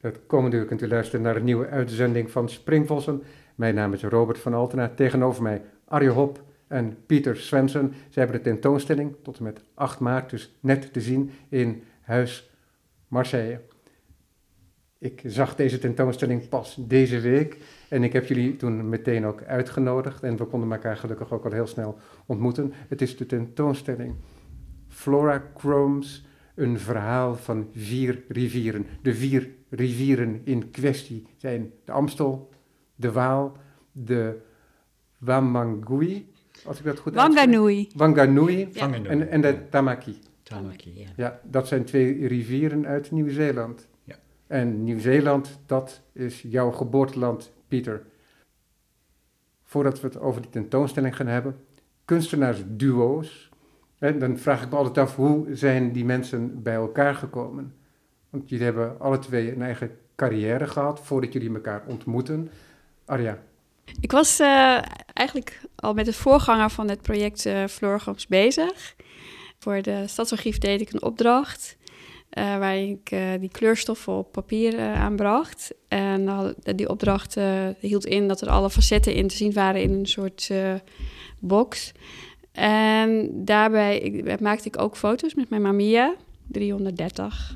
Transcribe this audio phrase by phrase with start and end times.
[0.00, 3.22] Het komende uur kunt u luisteren naar een nieuwe uitzending van Springvossen.
[3.54, 4.88] Mijn naam is Robert van Altena.
[4.88, 7.92] Tegenover mij Arje Hop en Pieter Svensson.
[8.08, 12.50] Zij hebben de tentoonstelling tot en met 8 maart, dus net te zien in Huis
[13.08, 13.60] Marseille.
[14.98, 17.56] Ik zag deze tentoonstelling pas deze week
[17.88, 21.52] en ik heb jullie toen meteen ook uitgenodigd en we konden elkaar gelukkig ook al
[21.52, 22.72] heel snel ontmoeten.
[22.88, 24.14] Het is de tentoonstelling
[24.88, 26.27] Flora Chromes,
[26.58, 28.86] een verhaal van vier rivieren.
[29.02, 32.50] De vier rivieren in kwestie zijn de Amstel,
[32.94, 33.56] de Waal,
[33.92, 34.40] de
[35.18, 36.30] Wamangui,
[36.64, 37.88] als ik dat goed Wanganui.
[37.94, 38.92] Wanganui Ja.
[38.92, 40.18] en, en de Tamaki.
[40.42, 40.92] Tamaki.
[40.94, 41.08] Ja.
[41.16, 43.88] Ja, dat zijn twee rivieren uit Nieuw-Zeeland.
[44.04, 44.16] Ja.
[44.46, 48.02] En Nieuw-Zeeland, dat is jouw geboorteland, Pieter.
[49.62, 51.56] Voordat we het over die tentoonstelling gaan hebben,
[52.04, 53.47] kunstenaarsduo's.
[53.98, 57.74] Hè, dan vraag ik me altijd af, hoe zijn die mensen bij elkaar gekomen?
[58.30, 62.50] Want jullie hebben alle twee een eigen carrière gehad voordat jullie elkaar ontmoeten.
[63.04, 63.38] Arja,
[64.00, 64.78] Ik was eh,
[65.12, 68.94] eigenlijk al met de voorganger van het project Florgams bezig.
[69.58, 71.76] Voor de Stadsarchief deed ik een opdracht.
[72.30, 75.74] eh, waar ik die kleurstoffen op papier aanbracht.
[75.88, 77.36] En die opdracht
[77.78, 80.50] hield in dat er alle facetten in te zien waren in een soort
[81.40, 81.92] box.
[82.58, 86.14] En daarbij ik, maakte ik ook foto's met mijn Mamiya,
[86.46, 87.54] 330.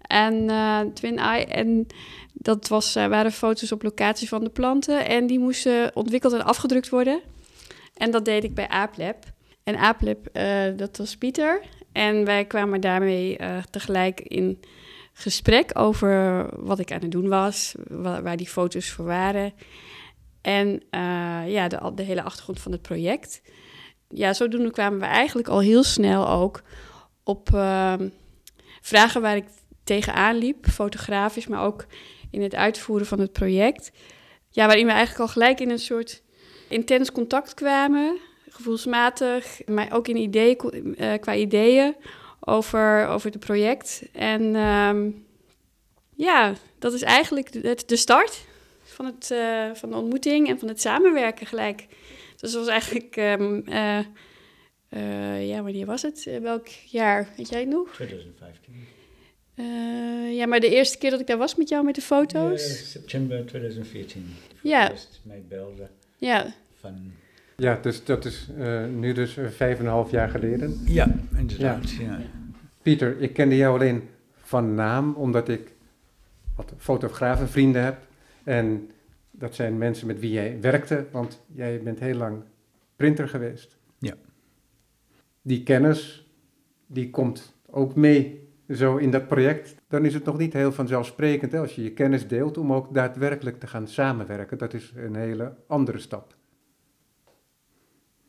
[0.00, 1.44] En eh, Twin Eye.
[1.46, 1.86] En
[2.32, 5.06] dat was, eh, waren foto's op locatie van de planten.
[5.06, 7.20] En die moesten ontwikkeld en afgedrukt worden.
[7.96, 9.16] En dat deed ik bij Aaplab.
[9.64, 11.60] En Aaplab, eh, dat was Pieter.
[11.92, 14.60] En wij kwamen daarmee eh, tegelijk in
[15.12, 17.74] gesprek over wat ik aan het doen was.
[17.88, 19.52] wa- waar die foto's voor waren.
[20.42, 21.00] En eh,
[21.46, 23.42] ja, de, de hele achtergrond van het project.
[24.14, 26.62] Ja, zodoende kwamen we eigenlijk al heel snel ook
[27.24, 28.08] op ehm,
[28.80, 29.44] vragen waar ik
[29.84, 30.66] tegenaan liep.
[30.66, 31.86] Fotografisch, maar ook
[32.30, 33.92] in het uitvoeren van het project.
[34.50, 36.22] Ja, waarin we eigenlijk al gelijk in een soort
[36.68, 40.56] intens contact kwamen, gevoelsmatig, maar ook in ideeën,
[40.96, 41.96] eh, qua ideeën
[42.40, 44.02] over, over het project.
[44.12, 45.10] En ehm,
[46.16, 48.44] ja, dat is eigenlijk de, de start
[48.82, 51.86] van, het, eh, van de ontmoeting en van het samenwerken gelijk.
[52.36, 53.98] Dus dat was eigenlijk, ehm, eh,
[54.88, 56.26] eh, ja, wanneer was het?
[56.26, 57.28] Eh, welk jaar?
[57.36, 57.92] Weet jij het nog?
[57.92, 58.74] 2015.
[59.54, 62.66] Eh, ja, maar de eerste keer dat ik daar was met jou met de foto's.
[62.78, 64.34] Ja, september 2014.
[64.60, 64.90] Voor Ja.
[64.90, 67.12] eerst mij belde Ja, van...
[67.56, 70.80] ja, dus dat is eh, nu dus vijf en een half jaar geleden.
[70.84, 71.90] Ja, inderdaad.
[71.90, 72.20] Ja.
[72.82, 74.08] Pieter, ik kende jou alleen
[74.42, 75.72] van naam, omdat ik
[76.56, 77.98] wat fotografenvrienden heb.
[78.44, 78.90] En
[79.44, 82.42] dat zijn mensen met wie jij werkte, want jij bent heel lang
[82.96, 83.78] printer geweest.
[83.98, 84.14] Ja.
[85.42, 86.28] Die kennis,
[86.86, 89.74] die komt ook mee zo in dat project.
[89.88, 92.94] Dan is het nog niet heel vanzelfsprekend hè, als je je kennis deelt om ook
[92.94, 94.58] daadwerkelijk te gaan samenwerken.
[94.58, 96.36] Dat is een hele andere stap.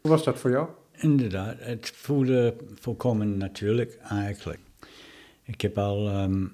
[0.02, 0.70] Hoe was dat voor jou?
[0.92, 4.59] Inderdaad, het voelde volkomen natuurlijk eigenlijk.
[5.44, 6.46] Ik heb al ehm,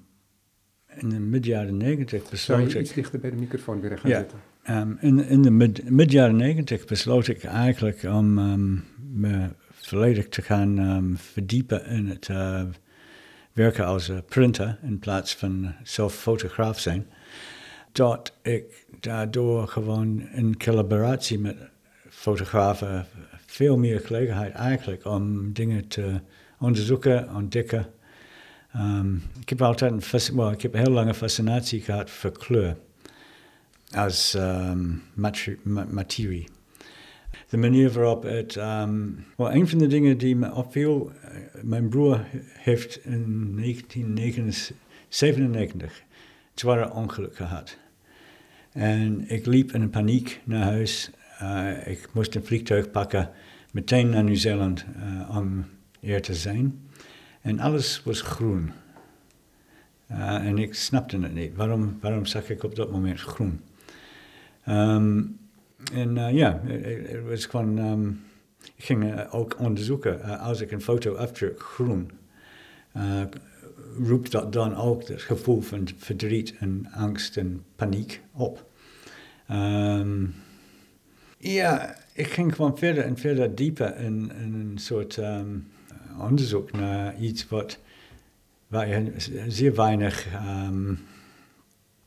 [0.95, 2.69] in de mid-jaren negentig Zou besloten...
[2.69, 4.17] je iets dichter bij de microfoon willen gaan Ja.
[4.19, 4.39] zitten?
[4.63, 8.73] Ehm, in, in de mid, mid-jaren negentig besloot ik eigenlijk om ehm,
[9.21, 12.63] me volledig te gaan ehm, verdiepen in het eh,
[13.53, 17.07] werken als eh, printer in plaats van zelf fotograaf zijn.
[17.91, 21.57] Dat ik daardoor gewoon in collaboratie met
[22.09, 23.05] fotografen
[23.45, 26.19] veel meer gelegenheid eigenlijk om dingen te
[26.59, 27.85] onderzoeken, ontdekken.
[29.39, 32.75] Ik heb altijd een, ik heb een heel lange fascinatie gehad voor kleur
[33.95, 34.33] als
[35.63, 36.47] ma- materie.
[37.49, 38.55] De manier waarop het.
[38.55, 38.99] ehm
[39.37, 41.11] wel, een van de dingen die me opviel.
[41.21, 41.31] eh,
[41.63, 42.25] mijn broer
[42.57, 46.05] heeft in 1997 een
[46.53, 47.77] zware ongeluk gehad.
[48.71, 51.11] En ik liep in paniek naar huis.
[51.37, 53.29] Eh, ik moest een vliegtuig pakken,
[53.71, 55.65] meteen naar Nieuw-Zeeland eh, om
[56.01, 56.89] er te zijn.
[57.41, 58.71] En alles was groen.
[60.07, 61.55] En ik snapte het niet.
[61.55, 63.61] Waarom, waarom zag ik op dat moment groen?
[64.63, 65.21] Ehm,
[65.93, 66.61] en eh, ja,
[67.27, 68.07] was ehm,
[68.75, 72.11] ik ging eh, ook onderzoeken, eh, als ik een foto afdruk groen,
[73.97, 78.65] roept dat dan ook het gevoel van verdriet en angst en paniek op.
[79.47, 80.25] Ehm,
[81.37, 85.57] ja, ik ging gewoon verder en verder dieper in, een soort ehm,
[86.19, 87.79] onderzoek naar iets wat,
[88.67, 89.13] waar je
[89.47, 90.93] zeer weinig ehm,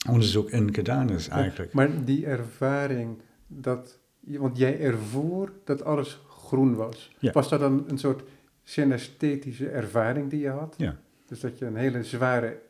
[0.09, 1.73] onderzoek in gedaan is eigenlijk.
[1.73, 7.17] Maar die ervaring, dat, want jij ervoer dat alles groen was.
[7.19, 7.33] Ja.
[7.33, 8.23] Was dat dan een soort
[8.63, 10.75] synesthetische ervaring die je had?
[10.79, 10.97] Ja.
[11.27, 12.61] Dus dat je een hele zware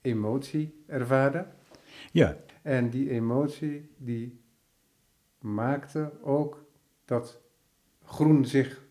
[0.00, 1.46] emotie ervaarde?
[2.12, 4.40] Ja, En die emotie die
[5.38, 6.64] maakte ook
[7.04, 7.40] dat
[8.04, 8.82] groen zich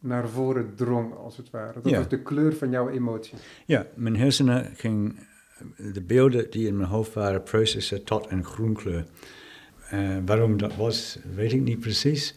[0.00, 1.80] naar voren drong, als het ware.
[1.80, 1.98] Dat Ja.
[1.98, 3.38] was de kleur van jouw emotie.
[3.66, 5.26] ja, mijn hersenen ging
[5.92, 9.04] de beelden die in mijn hoofd waren processen tot een groenkleur.
[9.90, 12.34] Eh, waarom dat was, weet ik niet precies.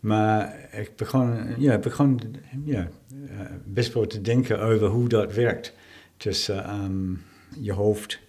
[0.00, 2.20] Maar ik begon, ja, begon
[2.64, 2.88] ja,
[3.28, 5.74] eh, best wel te denken over hoe dat werkt
[6.16, 7.14] tussen ehm,
[7.60, 8.20] je hoofd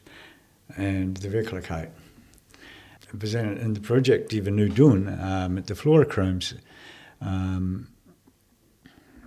[0.66, 1.90] en de werkelijkheid.
[3.18, 6.56] We zijn in het project die we nu doen eh, met de fluorochromes
[7.20, 7.76] ehm,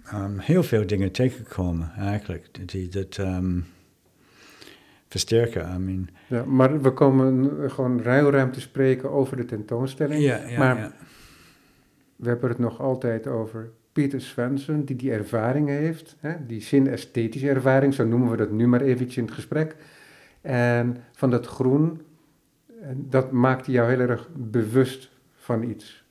[0.05, 3.19] ehm, heel veel dingen tegengekomen eigenlijk die dat
[5.11, 5.75] versterken.
[5.75, 10.23] I mean, Ja, maar we komen gewoon ruim te spreken over de tentoonstelling.
[10.23, 10.93] ja, ja, maar ja.
[12.17, 16.17] we hebben het nog altijd over Pieter Svensson, die die ervaring heeft.
[16.21, 16.33] Hè?
[16.47, 19.77] Die zin-esthetische ervaring, zo noemen we dat nu maar eventjes in het gesprek.
[20.41, 22.01] En van dat groen,
[22.83, 26.05] en dat maakte jou heel erg bewust van iets.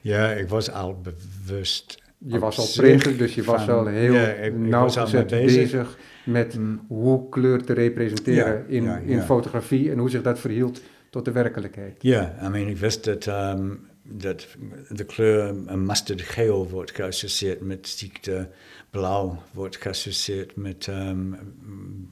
[0.00, 2.02] ja, ik was al bewust.
[2.18, 5.28] Je was al printer, dus je was al heel ja, ik- was al bezig.
[5.62, 5.98] bezig.
[6.28, 11.24] Met Mm, hoe kleur te representeren in, in fotografie en hoe zich dat verhield tot
[11.24, 11.96] de werkelijkheid.
[12.00, 14.46] Ja, I mean, ik wist dat, ehm, dat
[14.88, 18.48] de kleur eh, mustard geel wordt geassocieerd met ziekte,
[18.90, 22.10] blauw wordt geassocieerd met mm,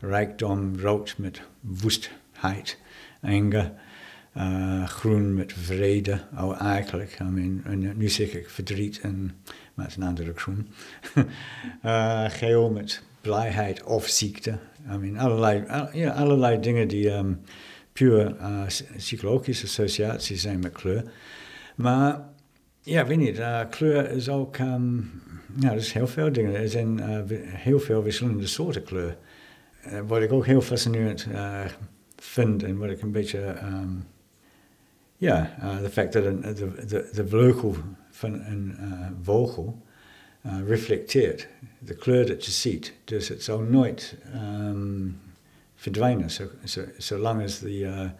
[0.00, 2.78] rijkdom, rood met woestheid,
[3.20, 3.72] anger,
[4.32, 7.18] eh, groen met vrede, oh, eigenlijk.
[7.20, 9.32] I mean, en nu zeg ik verdriet, en,
[9.74, 10.68] maar het is een andere groen.
[11.82, 14.50] Eh, geel met blijheid of ziekte.
[14.92, 17.32] I mean, allerlei, al- ja, allerlei dingen die ehm,
[17.92, 18.36] puur
[18.66, 21.02] s- psychologische associaties zijn met kleur.
[21.76, 22.20] Maar
[22.80, 24.96] ja, weet niet, eh, kleur is ook, ehm,
[25.60, 26.54] ja, er is heel veel dingen.
[26.54, 29.16] Er zijn eh, heel veel verschillende soorten kleur.
[30.06, 31.26] Wat ik ook heel fascinerend
[32.16, 33.88] vind en wat ik een beetje, ehm,
[35.16, 37.76] ja, de feit dat de, de, vleugel
[38.10, 38.76] van een
[39.22, 39.82] vogel
[40.46, 41.48] eh, reflecteert
[41.78, 42.92] de kleur dat je ziet.
[43.04, 45.08] Dus het zal nooit ehm,
[45.74, 46.30] verdwijnen.
[46.30, 48.10] Zo, zo, zolang als die eh,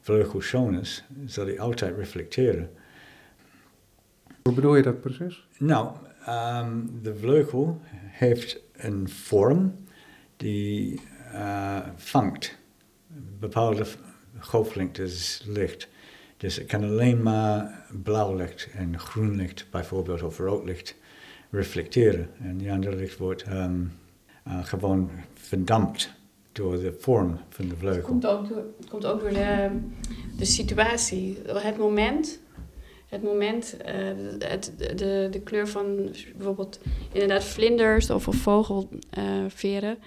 [0.00, 2.70] vleugel schoon is, zal die altijd reflecteren.
[4.42, 5.46] Hoe bedoel je dat precies?
[5.58, 9.74] Nou, ehm, de vleugel heeft een vorm
[10.36, 11.00] die
[11.32, 12.58] eh, vangt
[13.38, 13.86] bepaalde
[14.38, 15.88] golflengtes licht.
[16.36, 20.96] Dus het kan alleen maar blauw licht en groen licht bijvoorbeeld of rood licht
[21.50, 22.28] reflecteren.
[22.42, 23.80] En die andere licht wordt ehm,
[24.44, 26.12] eh, gewoon verdampt
[26.52, 28.02] door de vorm van de Het vleugel.
[28.02, 29.68] komt ook door, het komt ook door de,
[30.38, 32.40] de situatie, het moment.
[33.08, 33.94] Het moment, eh,
[34.38, 36.80] het, de, de kleur van bijvoorbeeld
[37.12, 39.98] inderdaad vlinders of, of vogelveren.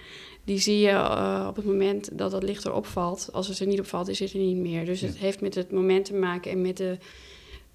[0.44, 3.28] die zie je eh, op het moment dat dat licht erop valt.
[3.32, 4.84] Als het er niet op valt, is het er niet meer.
[4.84, 5.20] Dus het Ja.
[5.20, 6.96] heeft met het moment te maken en met de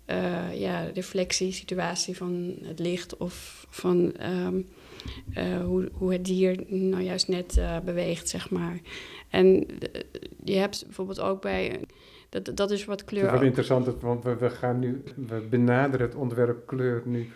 [0.07, 4.61] eh, ja, reflectie, situatie van het licht of van ehm,
[5.33, 8.79] eh, hoe, hoe het dier nou juist net eh, beweegt, zeg maar.
[9.29, 9.67] En
[10.43, 11.79] je hebt bijvoorbeeld ook bij,
[12.29, 15.45] dat, dat is wat Het kleur is wel interessant, want we, we gaan nu, we
[15.49, 17.29] benaderen het onderwerp kleur nu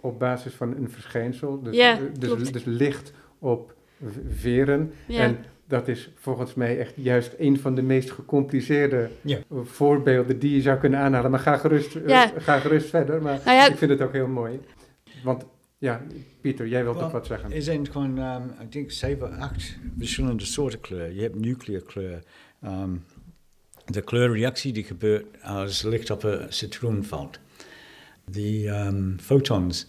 [0.00, 1.62] op basis van een verschijnsel.
[1.62, 3.74] Dus, Ja, dus, dus licht op
[4.28, 4.92] veren.
[5.06, 5.20] Ja.
[5.20, 9.38] En dat is volgens mij echt juist een van de meest gecompliceerde Ja.
[9.62, 11.30] voorbeelden die je zou kunnen aanhalen.
[11.30, 13.22] Maar ga gerust, eh, ga gerust verder.
[13.22, 14.60] Maar Nou ja, ik vind het ook heel mooi.
[15.24, 15.44] Want
[15.78, 16.02] ja,
[16.40, 17.52] Pieter, jij wilt Wel, toch wat zeggen?
[17.52, 21.12] Er zijn gewoon, ehm, ik denk, zeven, acht verschillende soorten kleur.
[21.12, 22.22] Je hebt nuclearkleur.
[22.62, 22.90] Ehm,
[23.84, 27.38] de kleurreactie die gebeurt als licht op een citroen valt.
[28.30, 28.70] Die
[29.20, 29.86] fotons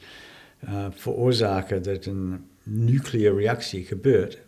[0.60, 4.42] eh, veroorzaken dat een nucleaire reactie gebeurt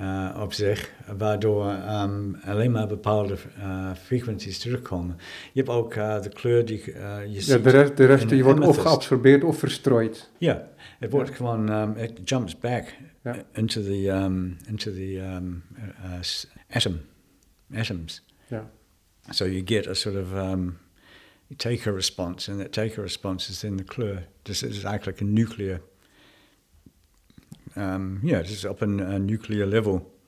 [0.00, 5.16] eh, op zich, waardoor ehm, alleen maar bepaalde eh, frequenties terugkomen.
[5.52, 6.92] Je hebt ook eh, de kleur die je
[7.28, 10.30] Ja, ziet de rest, de rest die wordt of geabsorbeerd of verstrooid.
[10.38, 15.62] Ja, het wordt gewoon, um, it jumps back uh, into the, um, into the um,
[15.78, 17.00] uh, uh, atom,
[17.74, 18.24] atoms.
[18.46, 18.70] Ja.
[19.28, 20.78] So you get a sort of um,
[21.56, 24.26] taker response, and that taker response is in the kleur.
[24.42, 25.80] Dus het is eigenlijk een nuclear,
[27.78, 30.18] um, ja, het is op een uh, nuclear level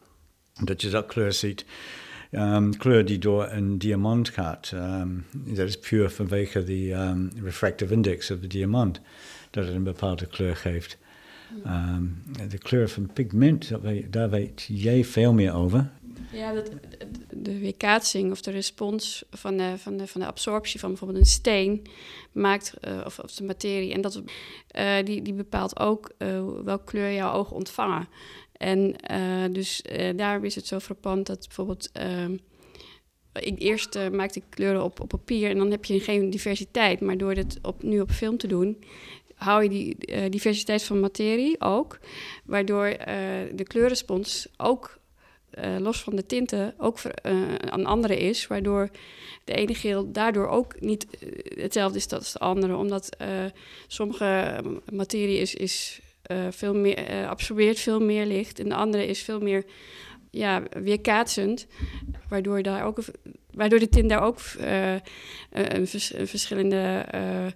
[0.65, 1.65] dat je dat kleur ziet.
[2.31, 7.93] Um, kleur die door een diamant gaat, um, dat is puur vanwege de um, refractive
[7.93, 9.01] index of de diamant,
[9.51, 10.99] dat het een bepaalde kleur geeft.
[11.67, 15.91] Um, de kleur van pigment, dat weet- daar weet jij veel meer over.
[16.33, 16.71] Ja, dat,
[17.31, 21.27] de weerkaatsing of de respons van de, van, de, van de absorptie van bijvoorbeeld een
[21.27, 21.87] steen
[22.33, 24.23] maakt, eh, of, of de materie, en dat,
[24.69, 28.09] eh, die, die bepaalt ook eh, welke kleur jouw ogen ontvangen.
[28.53, 28.95] En
[29.53, 29.83] dus
[30.17, 31.91] daarom is het zo frappant dat bijvoorbeeld
[33.33, 37.01] ik, eerst uh, maakte ik kleuren op, op papier en dan heb je geen diversiteit.
[37.01, 38.85] Maar door dit op, nu op film te doen,
[39.35, 41.99] hou je die uh, diversiteit van materie ook.
[42.45, 42.97] Waardoor uh,
[43.55, 44.99] de kleurrespons ook,
[45.79, 46.99] los van de tinten, ook
[47.63, 48.47] een andere is.
[48.47, 48.91] Waardoor
[49.45, 51.07] de ene geel daardoor ook niet
[51.55, 52.77] hetzelfde is als de andere.
[52.77, 53.17] Omdat
[53.87, 54.61] sommige
[54.93, 56.01] materie is, is
[56.51, 59.65] veel meer, absorbeert veel meer licht en de andere is veel meer
[60.33, 61.67] ja, weerkaatsend,
[62.29, 62.99] waardoor, daar ook,
[63.51, 65.01] waardoor de tint daar ook uh, een,
[65.51, 67.47] een, verschillende uh,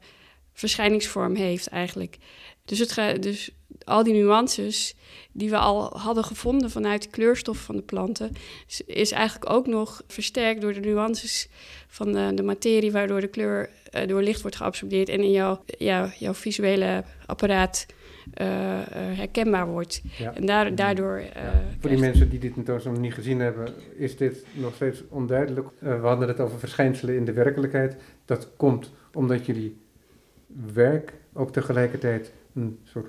[0.53, 2.17] verschijningsvorm heeft eigenlijk.
[2.65, 3.51] Dus, het ga, dus
[3.85, 4.95] al die nuances
[5.33, 8.33] die we al hadden gevonden vanuit de kleurstof van de planten,
[8.87, 11.49] is, eigenlijk ook nog versterkt door de nuances
[11.89, 15.63] van de, de materie, waardoor de kleur uh, door licht wordt geabsorbeerd en in jouw,
[16.19, 17.87] jouw visuele apparaat
[18.27, 18.47] uh,
[19.17, 20.03] herkenbaar wordt.
[20.19, 20.35] Ja.
[20.35, 21.21] En daar, daardoor...
[21.21, 21.63] Ja.
[21.81, 25.69] Voor die mensen die dit tentoonstelling nog niet gezien hebben, is dit nog steeds onduidelijk.
[25.79, 27.97] we hadden het over verschijnselen in de werkelijkheid.
[28.25, 29.77] Dat komt omdat jullie
[30.73, 33.09] werk ook tegelijkertijd een soort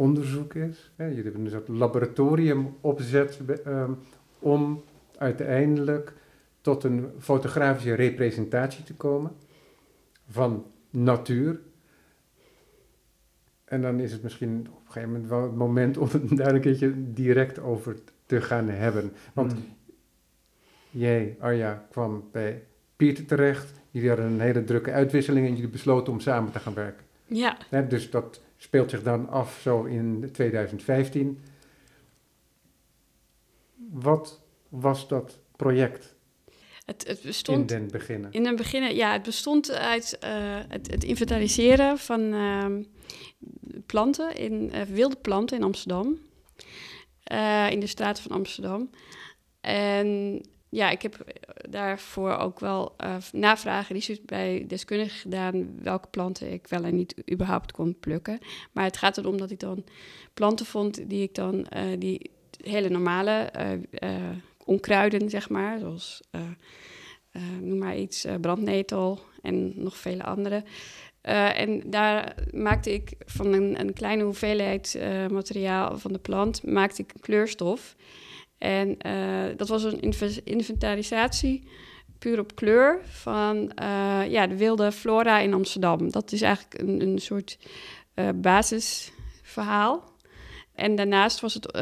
[0.00, 0.90] onderzoek is.
[0.96, 1.06] Hè?
[1.06, 3.98] Jullie hebben een soort laboratorium opzet um,
[4.38, 4.82] om
[5.18, 6.12] uiteindelijk
[6.60, 9.32] tot een fotografische representatie te komen
[10.28, 11.60] van natuur.
[13.64, 16.54] En dan is het misschien op een gegeven moment wel het moment om het daar
[16.54, 19.12] een keertje direct over te gaan hebben.
[19.32, 19.64] Want mm.
[20.90, 22.64] jij, Arja, kwam bij
[22.96, 23.72] Pieter terecht.
[23.90, 27.04] Jullie hadden een hele drukke uitwisseling en jullie besloten om samen te gaan werken.
[27.26, 27.56] Ja.
[27.88, 31.40] dus dat speelt zich dan af zo in 2015.
[33.90, 36.14] Wat was dat project?
[36.84, 38.32] Het, het bestond in den beginnen.
[38.32, 40.30] In den beginnen, ja, het bestond uit uh,
[40.68, 42.66] het, het, inventariseren van uh,
[43.86, 46.18] planten, in, uh, wilde planten in Amsterdam.
[47.32, 48.90] Uh, in de straten van Amsterdam.
[49.60, 50.40] En
[50.70, 51.24] ja, ik heb
[51.68, 57.14] daarvoor ook wel uh, navragen die bij deskundigen gedaan welke planten ik wel en niet
[57.32, 58.38] überhaupt kon plukken.
[58.72, 59.84] Maar het gaat erom dat ik dan
[60.34, 62.30] planten vond die ik dan, uh, die
[62.62, 63.52] hele normale
[64.02, 64.10] uh,
[64.64, 66.20] onkruiden, zeg maar, zoals
[67.60, 70.64] noem maar iets, brandnetel en nog vele andere.
[71.22, 75.00] en daar maakte ik van een, een kleine hoeveelheid
[75.30, 77.96] materiaal van de plant, maakte ik kleurstof.
[78.60, 80.14] En uh, dat was een
[80.44, 81.68] inventarisatie
[82.18, 86.10] puur op kleur van uh, ja, de wilde flora in Amsterdam.
[86.10, 87.58] Dat is eigenlijk een, een soort
[88.14, 90.08] uh, basisverhaal.
[90.74, 91.72] En daarnaast was het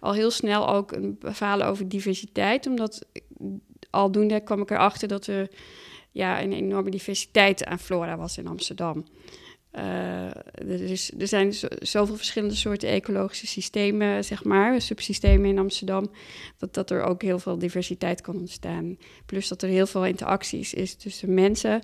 [0.00, 3.06] al heel snel ook een verhaal over diversiteit, omdat
[3.90, 5.48] aldoende kwam ik erachter dat er
[6.10, 9.04] ja, een enorme diversiteit aan flora was in Amsterdam.
[9.76, 10.24] Uh,
[10.54, 16.10] er, is, er zijn zoveel verschillende soorten ecologische systemen, zeg maar, subsystemen in Amsterdam,
[16.58, 18.96] dat, dat er ook heel veel diversiteit kan ontstaan.
[19.26, 21.82] Plus dat er heel veel interacties is tussen mensen,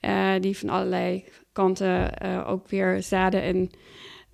[0.00, 3.70] uh, die van allerlei kanten uh, ook weer zaden en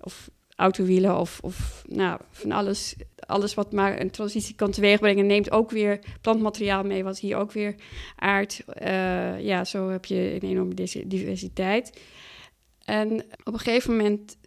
[0.01, 5.51] of autowielen of, of nou, van alles, alles wat maar een transitie kan teweegbrengen, neemt
[5.51, 7.75] ook weer plantmateriaal mee, wat hier ook weer
[8.15, 8.63] aardt.
[9.39, 10.73] ja, zo heb je een enorme
[11.05, 11.91] diversiteit.
[12.87, 14.37] En op een gegeven moment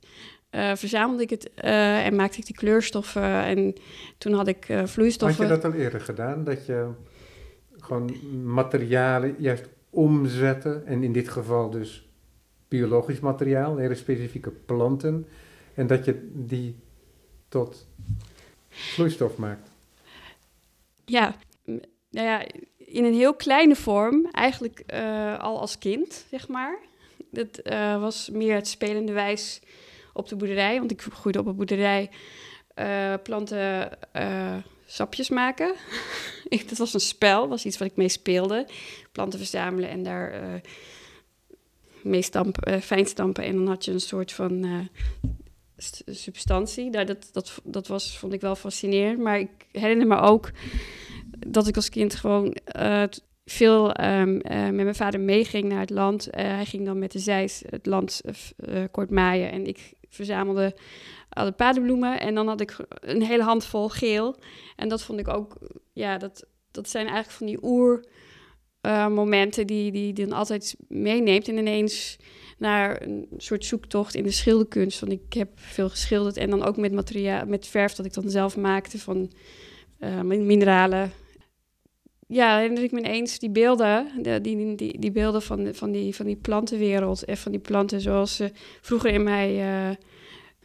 [0.51, 3.45] uh, verzamelde ik het uh, en maakte ik die kleurstoffen.
[3.45, 3.75] En
[4.19, 5.47] toen had ik uh, vloeistoffen.
[5.47, 6.45] Had je dat al eerder gedaan?
[6.45, 6.89] Dat je
[7.79, 10.83] gewoon materialen juist omzette.
[10.85, 12.09] En in dit geval dus
[12.69, 15.27] biologisch materiaal, hele specifieke planten.
[15.75, 16.77] En dat je die
[17.49, 17.87] tot
[18.69, 19.71] vloeistof maakt.
[21.05, 21.35] Ja,
[22.11, 22.45] nou ja,
[22.77, 24.29] in een heel kleine vorm.
[24.31, 24.83] Eigenlijk
[25.39, 26.79] al als kind, zeg maar.
[27.31, 29.61] Dat uh, was meer het spelende wijs
[30.13, 30.79] op de boerderij.
[30.79, 32.11] Want ik groeide op een boerderij
[32.77, 34.57] uh, planten uh,
[34.87, 35.75] sapjes maken.
[36.69, 38.67] dat was een spel, was iets wat ik mee speelde.
[39.13, 40.61] Planten verzamelen en daar
[42.03, 43.45] mee stampen, fijn stampen.
[43.45, 44.89] En dan had je een soort van
[46.07, 46.91] substantie.
[46.91, 49.19] Daar, dat, dat, dat was, vond ik wel fascinerend.
[49.19, 50.51] Maar ik herinner me ook
[51.47, 52.57] dat ik als kind gewoon
[53.51, 56.27] veel um, uh, met mijn vader meeging naar het land.
[56.27, 60.75] Uh, hij ging dan met de zeis het land uh, kort maaien en ik verzamelde
[61.29, 62.21] alle paardenbloemen.
[62.21, 64.37] En dan had ik een hele handvol geel.
[64.77, 65.57] En dat vond ik ook,
[65.93, 68.05] ja, dat, dat zijn eigenlijk van die oer
[69.11, 71.49] momenten die, die, die dan altijd meeneemt.
[71.49, 72.17] En ineens
[72.59, 75.01] naar een soort zoektocht in de schilderkunst.
[75.01, 78.31] Want ik heb veel geschilderd en dan ook met materiaal, met verf dat ik dan
[78.31, 79.33] zelf maakte van
[80.25, 81.13] mineralen
[82.31, 86.27] ja, herinner ik me eens die beelden, die, die, die, beelden van, van, die, van
[86.27, 89.97] die plantenwereld en van die planten zoals ze vroeger in mij, uh,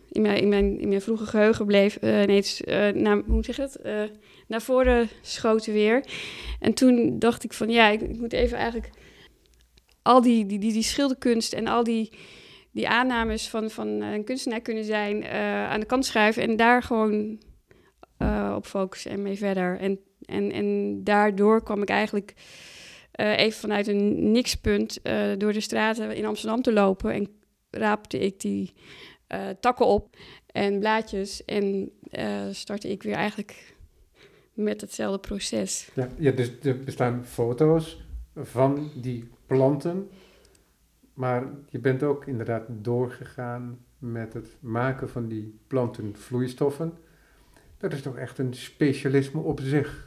[0.09, 3.57] in mijn, in mijn, in mijn vroege geheugen bleef uh, ineens, uh, naar, hoe zeg
[3.57, 3.79] het,
[4.47, 6.05] naar voren schoten weer.
[6.59, 8.89] En toen dacht ik van, ja, ik, ik moet even eigenlijk
[10.01, 12.11] al die, die, die, die schilderkunst en al die,
[12.71, 15.25] die aannames van, van een kunstenaar kunnen zijn
[15.69, 17.39] aan de kant schuiven en daar gewoon
[18.55, 19.79] op focussen en mee verder.
[19.79, 22.33] En, en, en daardoor kwam ik eigenlijk
[23.11, 24.99] even vanuit een nikspunt
[25.37, 27.29] door de straten in Amsterdam te lopen en
[27.69, 28.73] raapte ik die
[29.33, 30.17] uh, takken op
[30.47, 31.91] en blaadjes en
[32.51, 33.75] startte ik weer eigenlijk
[34.53, 35.89] met hetzelfde proces.
[35.93, 38.03] Ja, ja, dus er bestaan foto's
[38.35, 40.09] van die planten,
[41.13, 46.93] maar je bent ook inderdaad doorgegaan met het maken van die plantenvloeistoffen.
[47.77, 50.04] Dat is toch echt een specialisme op zich.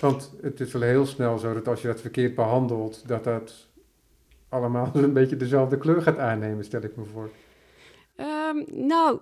[0.00, 3.68] Want het is wel heel snel zo dat als je dat verkeerd behandelt, dat dat
[4.48, 7.30] allemaal een beetje dezelfde kleur gaat aannemen, stel ik me voor.
[8.16, 9.20] Um, nou,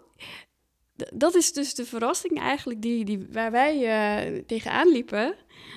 [1.14, 5.35] dat is dus de verrassing eigenlijk die, die, waar wij uh, tegenaan liepen.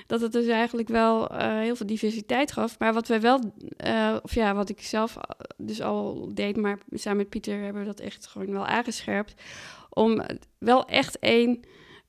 [0.07, 2.79] Dat het dus eigenlijk wel uh, heel veel diversiteit gaf.
[2.79, 3.53] Maar wat wij wel,
[3.85, 5.17] uh, of ja, wat ik zelf
[5.57, 9.41] dus al deed, maar samen met Pieter hebben we dat echt gewoon wel aangescherpt.
[9.89, 10.21] Om
[10.57, 11.59] wel echt één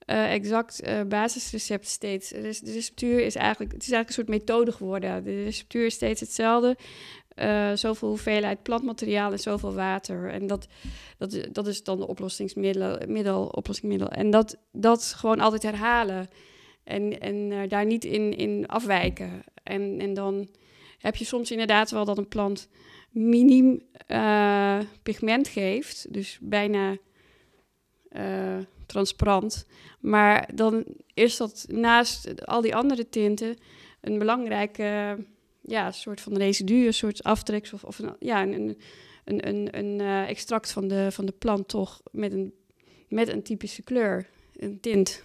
[0.05, 2.29] exact basisrecept steeds.
[2.29, 5.25] Dus de receptuur is eigenlijk, het is eigenlijk een soort methode geworden.
[5.25, 6.77] De receptuur is steeds hetzelfde
[7.37, 10.31] uh, zoveel hoeveelheid plantmateriaal en zoveel water.
[10.31, 10.67] En dat,
[11.19, 14.09] dat, dat is dan de oplossingsmiddel, middel, oplossingsmiddel.
[14.09, 16.29] En dat, dat gewoon altijd herhalen
[16.85, 19.43] en, en daar niet in, in afwijken.
[19.63, 20.49] En, en dan
[20.99, 22.69] heb je soms inderdaad wel dat een plant
[23.11, 26.97] miniem uh, pigment geeft, dus bijna
[28.87, 29.67] transparant.
[30.01, 30.85] Maar dan
[31.15, 33.57] is dat naast al die andere tinten
[34.01, 35.19] een belangrijke
[35.61, 38.77] ja, soort van residu, een soort aftreks of, of een, ja, een,
[39.25, 42.55] een, een, een uh, extract van de, van de plant toch met een,
[43.09, 45.23] met een typische kleur, een tint.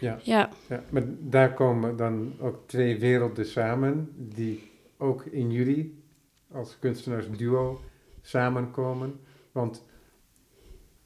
[0.00, 0.18] Ja.
[0.22, 0.50] Ja.
[0.68, 6.02] ja, maar daar komen dan ook twee werelden samen, die ook in jullie
[6.52, 7.80] als kunstenaarsduo
[8.22, 9.20] samenkomen.
[9.52, 9.84] Want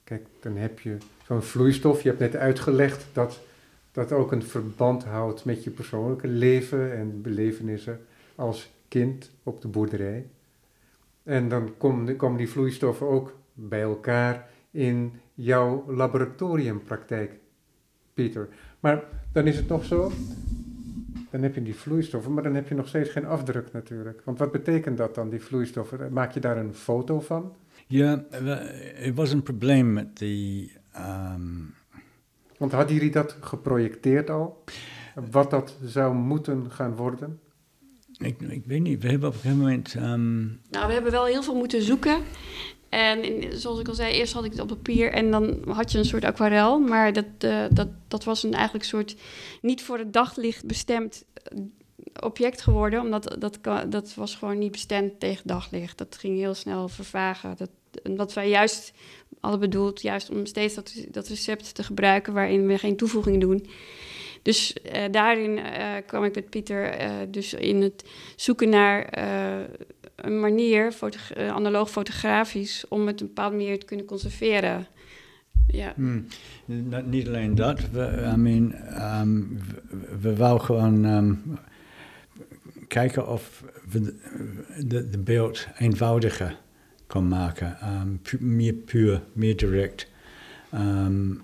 [0.05, 3.39] kijk, dan heb je zo'n vloeistof, je hebt net uitgelegd dat
[3.91, 7.99] dat ook een verband houdt met je persoonlijke leven en belevenissen
[8.35, 10.25] als kind op de boerderij.
[11.23, 17.31] En dan komen, komen die vloeistoffen ook bij elkaar in jouw laboratoriumpraktijk,
[18.13, 18.47] Pieter.
[18.79, 20.11] Maar dan is het nog zo,
[21.29, 24.21] dan heb je die vloeistoffen, maar dan heb je nog steeds geen afdruk natuurlijk.
[24.23, 26.13] Want wat betekent dat dan, die vloeistoffen?
[26.13, 27.53] Maak je daar een foto van?
[27.87, 30.71] Ja, het was een probleem met die...
[30.97, 31.73] Um...
[32.57, 34.63] Want hadden jullie dat geprojecteerd al?
[35.31, 37.39] Wat dat zou moeten gaan worden?
[38.17, 39.95] Ik, ik weet niet, we hebben op een gegeven moment...
[39.95, 40.59] Um...
[40.69, 42.21] Nou, we hebben wel heel veel moeten zoeken.
[42.89, 45.91] En in, zoals ik al zei, eerst had ik het op papier en dan had
[45.91, 46.79] je een soort aquarel.
[46.79, 49.15] Maar dat, uh, dat, dat was een eigenlijk soort
[49.61, 51.57] niet voor het daglicht bestemd eh,
[52.21, 53.01] object geworden.
[53.01, 55.97] Omdat dat, dat was gewoon niet bestemd tegen daglicht.
[55.97, 57.55] Dat ging heel snel vervagen.
[57.57, 57.69] Dat,
[58.15, 58.93] wat wij juist
[59.39, 63.67] hadden bedoeld, juist om steeds dat, dat recept te gebruiken waarin we geen toevoeging doen.
[64.41, 69.19] Dus uh, daarin uh, kwam ik met Pieter uh, dus in het zoeken naar
[70.15, 74.87] een manier, foto analoog fotografisch, om het een bepaalde manier te kunnen conserveren.
[75.67, 75.93] Ja.
[75.95, 76.25] Hmm.
[77.05, 78.75] Niet alleen dat, we, I mean,
[79.21, 81.59] um, we, we wou gewoon um,
[82.87, 84.15] kijken of we
[84.87, 86.57] de, beeld eenvoudiger
[87.07, 87.77] kon maken,
[88.21, 90.07] pu meer puur, meer direct.
[90.73, 91.43] Um,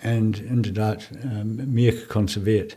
[0.00, 2.76] en inderdaad uh, meer geconserveerd.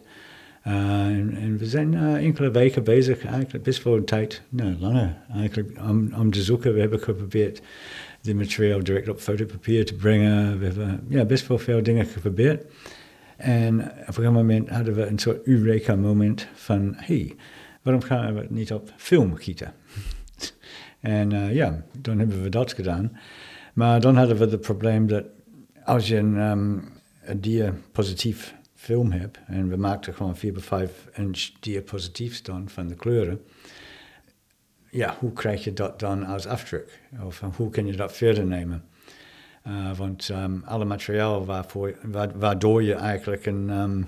[0.67, 0.73] Uh,
[1.05, 6.13] en, we zijn uh, enkele weken bezig, eigenlijk best wel tijd, nou langer eigenlijk, om,
[6.13, 6.73] om te zoeken.
[6.73, 7.61] We hebben geprobeerd
[8.21, 10.59] de materiaal direct op fotopapier te brengen.
[10.59, 12.65] We hebben ja, best wel veel dingen geprobeerd.
[13.39, 17.35] En op een moment hadden we een soort Eureka-moment van, hey,
[17.81, 19.73] waarom gaan we het niet op film gieten?
[20.99, 23.17] en uh, ja, dan hebben we dat gedaan.
[23.73, 25.23] Maar dan hadden we het probleem dat
[25.83, 26.83] als je een, um,
[27.37, 32.95] diapositief film heb, en we maakten gewoon 4 bij 5 inch diapositiefs dan van de
[32.95, 33.41] kleuren,
[34.89, 36.99] ja, hoe krijg je dat dan als afdruk?
[37.25, 38.83] Of hoe kun je dat verder nemen?
[39.67, 41.95] Uh, want um, alle materiaal waarvoor,
[42.35, 44.07] waardoor je eigenlijk een um,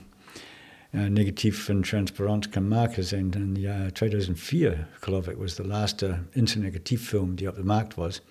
[0.92, 6.18] uh, negatief en transparant kan maken zijn in jaar 2004, geloof ik, was de laatste
[6.32, 8.22] internegatief film die op de markt was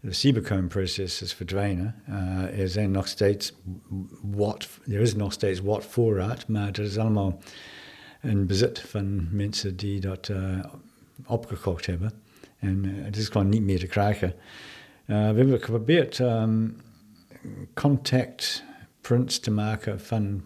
[0.00, 1.94] de Cibacone-proces is verdwenen.
[2.08, 3.52] Uh, er, zijn nog steeds
[4.22, 7.42] wat, er is nog steeds wat voorraad, maar het is allemaal
[8.20, 10.32] een bezit van mensen die dat
[11.26, 12.12] opgekocht hebben.
[12.58, 14.34] En het is gewoon niet meer te krijgen.
[15.08, 16.76] We hebben geprobeerd um,
[17.74, 18.64] contact
[19.00, 20.42] prints te maken van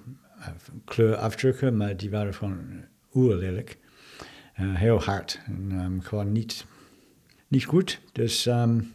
[0.85, 3.79] kleurafdrukken, maar die waren gewoon oerlelijk.
[4.61, 6.67] Uh, heel hard en um, gewoon niet,
[7.49, 8.01] niet goed.
[8.13, 8.93] Dus um,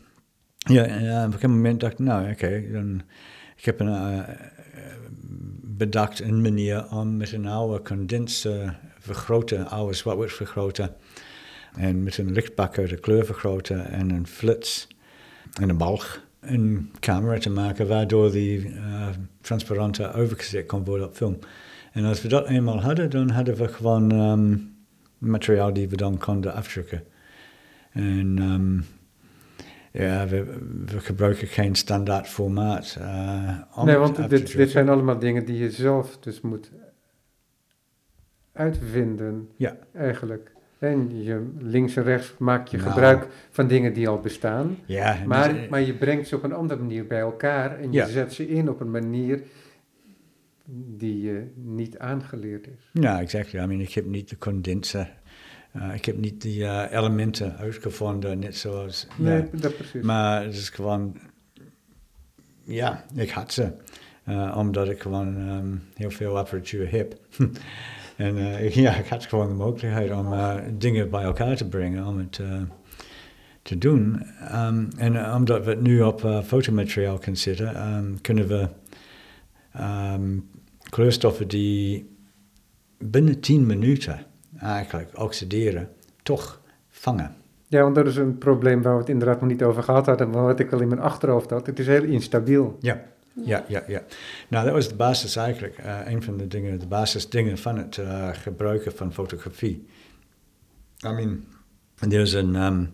[0.58, 2.47] ja, uh, op een moment dacht ik, nou oké,
[3.56, 4.23] ik heb een, uh,
[5.62, 10.95] bedacht een manier om met een oude condenser vergroten, oude zwart vergroten.
[11.75, 14.88] En met een lichtbakker de kleur vergroten en een flits
[15.62, 19.07] en een balg een camera te maken waardoor die uh,
[19.41, 21.38] transparante overgezet kon worden op film.
[21.91, 24.75] En als we dat eenmaal hadden, dan hadden we gewoon um,
[25.17, 27.03] materiaal die we dan konden afdrukken.
[27.91, 28.86] En um,
[29.91, 30.43] ja, we,
[30.86, 32.97] we, gebruiken geen standaard formaat.
[32.99, 36.71] Uh, nee, want dit, dit, zijn allemaal dingen die je zelf dus moet
[38.51, 39.77] uitvinden, ja.
[39.93, 40.51] eigenlijk.
[40.79, 42.89] En je links en rechts maak je nou.
[42.89, 44.77] gebruik van dingen die al bestaan.
[44.85, 48.05] Ja, maar, dus, maar je brengt ze op een andere manier bij elkaar en je
[48.05, 49.41] zet ze in op een manier
[50.69, 52.89] die je niet aangeleerd is.
[52.93, 53.53] Ja, exact.
[53.53, 55.13] I mean, ik heb niet de condenser.
[55.75, 59.07] Uh, ik heb niet die uh, elementen uitgevonden, net zoals...
[59.17, 59.47] Nee, ja.
[59.51, 60.01] dat precies.
[60.01, 61.17] Maar het is gewoon...
[62.63, 63.71] Ja, ik had ze.
[64.29, 67.15] Uh, omdat ik gewoon um, heel veel apparatuur heb.
[68.17, 72.06] En uh, ja, ik had gewoon de mogelijkheid om uh, dingen bij elkaar te brengen,
[72.06, 72.62] om het uh,
[73.62, 74.23] te doen.
[74.53, 78.67] Um, en omdat we het nu op fotomateriaal kunnen zitten, um, kunnen we
[80.13, 80.49] um,
[80.89, 82.15] kleurstoffen die
[82.97, 84.19] binnen 10 minuten
[84.60, 85.89] eigenlijk oxideren,
[86.23, 87.36] toch vangen.
[87.67, 90.30] Ja, want dat is een probleem waar we het inderdaad nog niet over gehad hadden,
[90.30, 91.65] maar wat ik al in mijn achterhoofd had.
[91.65, 92.77] Het is heel instabiel.
[92.80, 93.03] Ja,
[93.45, 94.04] ja, ja, ja.
[94.47, 95.78] Nou, dat was de basis eigenlijk.
[95.80, 99.86] Uh, een van de dingen, de basisdingen van het uh, gebruiken van fotografie.
[101.06, 101.45] I mean,
[102.00, 102.93] er is een, um,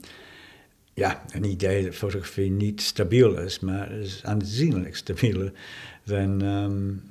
[0.93, 5.51] ja, een idee dat fotografie niet stabiel is, maar het is aanzienlijk stabieler
[6.03, 7.01] dan um,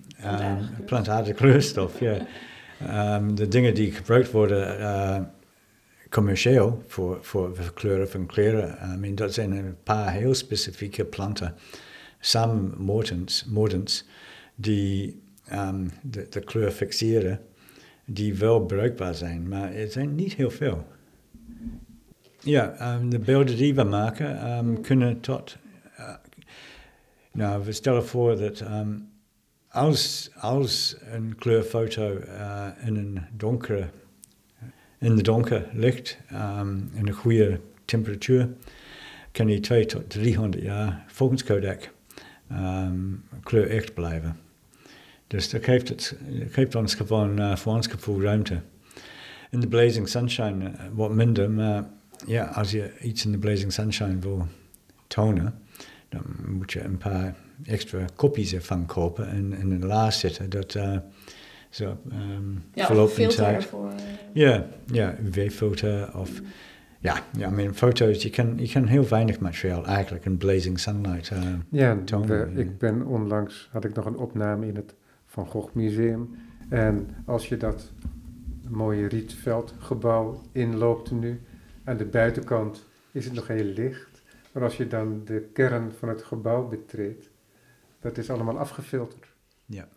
[0.86, 2.00] plantaardige kleurstof.
[2.00, 2.26] Ja.
[3.16, 5.20] Um, de dingen die gebruikt worden uh,
[6.10, 11.54] commercieel voor, voor kleuren van kleren, I mean, dat zijn een paar heel specifieke planten
[12.24, 14.04] samenmordens
[14.54, 17.40] die um, de, de, kleur fixeren,
[18.04, 20.86] die wel bruikbaar zijn, maar het zijn niet heel veel.
[22.40, 25.56] Ja, um, de beelden die we maken um, kunnen tot.
[25.98, 26.14] Uh,
[27.32, 28.64] nou, we stellen voor dat
[29.68, 33.88] als, als een kleurfoto uh, in een donkere,
[34.98, 36.18] in de donker ligt,
[36.94, 38.48] in een goede temperatuur,
[39.32, 41.92] kan die 2 tot 300 jaar volgens Kodak
[42.54, 44.36] um, kleur echt blijven.
[45.26, 46.16] Dus dat geeft, het,
[46.48, 48.60] geeft ons gewoon uh, voor ons gevoel ruimte.
[49.50, 51.84] In de Blazing Sunshine uh, wat minder, maar
[52.26, 54.46] ja, als je iets in de Blazing Sunshine wil
[55.06, 55.54] tonen,
[56.08, 57.34] dan moet je een paar
[57.64, 60.50] extra kopjes ervan kopen en in een la zetten.
[60.50, 60.96] Dat uh,
[61.70, 63.72] zo um, ja, verloop in tijd.
[64.32, 66.30] Ja, ja, UV-filter of
[67.02, 71.30] ja, ja mijn foto's, je kan, je kan heel weinig materiaal eigenlijk in blazing sunlight
[71.30, 72.58] uh, ja, tonen.
[72.58, 74.94] ik ben onlangs, had ik nog een opname in het
[75.26, 76.36] Van Gogh Museum.
[76.68, 77.92] En als je dat
[78.68, 81.40] mooie rietveldgebouw inloopt nu,
[81.84, 84.22] aan de buitenkant is het nog heel licht.
[84.52, 87.30] Maar als je dan de kern van het gebouw betreedt,
[88.00, 89.26] dat is allemaal afgefilterd.
[89.66, 89.88] Ja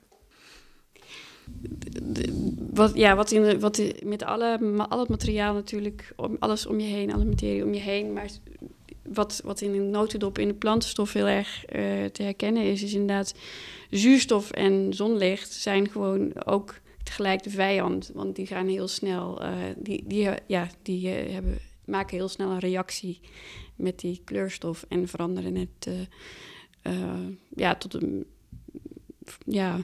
[2.76, 4.60] wat, ja, wat, in wat met alle,
[4.90, 8.14] al het materiaal natuurlijk, alles om je heen, alle materie om je heen.
[8.14, 8.30] Maar
[9.04, 12.94] wat, wat in een notendop in de plantenstof heel erg uh, te herkennen is, is
[12.94, 13.36] inderdaad
[13.90, 18.12] zuurstof en zonlicht zijn gewoon ook tegelijk de vijand.
[18.14, 22.52] Want die gaan heel snel, uh, die, die, ja, die uh, hebben, maken heel snel
[22.52, 23.20] een reactie
[23.76, 26.08] met die kleurstof en veranderen het
[27.56, 28.26] ja, tot een
[29.46, 29.82] ja,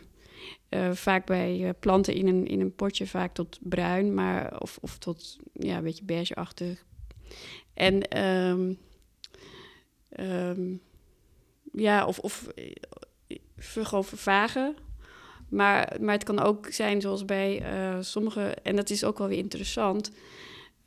[0.70, 4.78] uh, vaak bij uh, planten in een, in een potje vaak tot bruin, maar, of,
[4.82, 6.86] of tot ja, een beetje beigeachtig.
[7.74, 8.80] En um,
[11.74, 12.48] ja, of, of
[13.56, 14.76] gewoon vervagen.
[15.50, 17.64] Maar, maar het kan ook zijn zoals bij
[18.00, 20.12] sommige, en dat is ook wel weer interessant,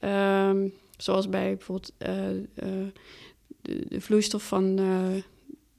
[0.01, 2.93] um, zoals bij bijvoorbeeld de,
[3.63, 4.77] de, vloeistof van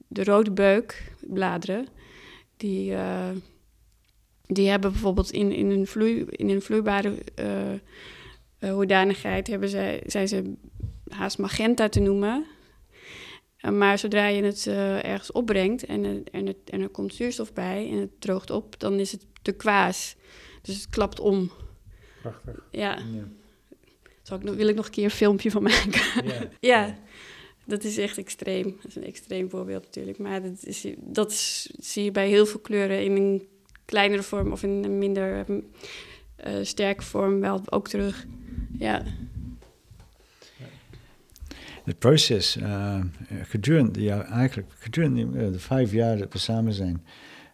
[0.08, 1.86] de rode beukbladeren,
[2.56, 2.94] die
[4.46, 7.18] die hebben bijvoorbeeld in, in, een, vloei, in een vloeibare
[8.60, 10.54] uh, hoedanigheid hebben zij, zijn ze
[11.08, 12.46] haast magenta te noemen.
[13.60, 14.66] Uh, maar zodra je het
[15.04, 18.98] ergens opbrengt en, en, het, en er komt zuurstof bij en het droogt op, dan
[18.98, 20.16] is het te kwaas.
[20.62, 21.50] Dus het klapt om.
[22.22, 22.66] Prachtig.
[22.70, 22.98] Ja.
[22.98, 23.28] ja.
[24.22, 26.00] Zal ik, wil ik nog een keer een filmpje van maken?
[26.24, 26.48] Ja.
[26.60, 26.98] ja.
[27.64, 28.76] dat is echt extreem.
[28.82, 30.18] Dat is een extreem voorbeeld natuurlijk.
[30.18, 31.32] Maar dat, is, dat
[31.78, 33.48] zie je bij heel veel kleuren in een
[33.86, 35.62] kleinere vorm of in een minder uh,
[36.62, 38.26] sterke vorm wel ook terug.
[38.78, 39.02] Ja.
[41.84, 43.00] Het proces, uh,
[43.42, 47.04] gedurende, ja, eigenlijk gedurende de, de vijf jaar dat we samen zijn,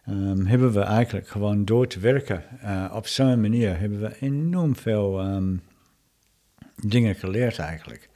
[0.09, 4.75] um, hebben we eigenlijk gewoon door te werken uh, op zo'n manier, hebben we enorm
[4.75, 5.61] veel um,
[6.75, 8.09] dingen geleerd eigenlijk.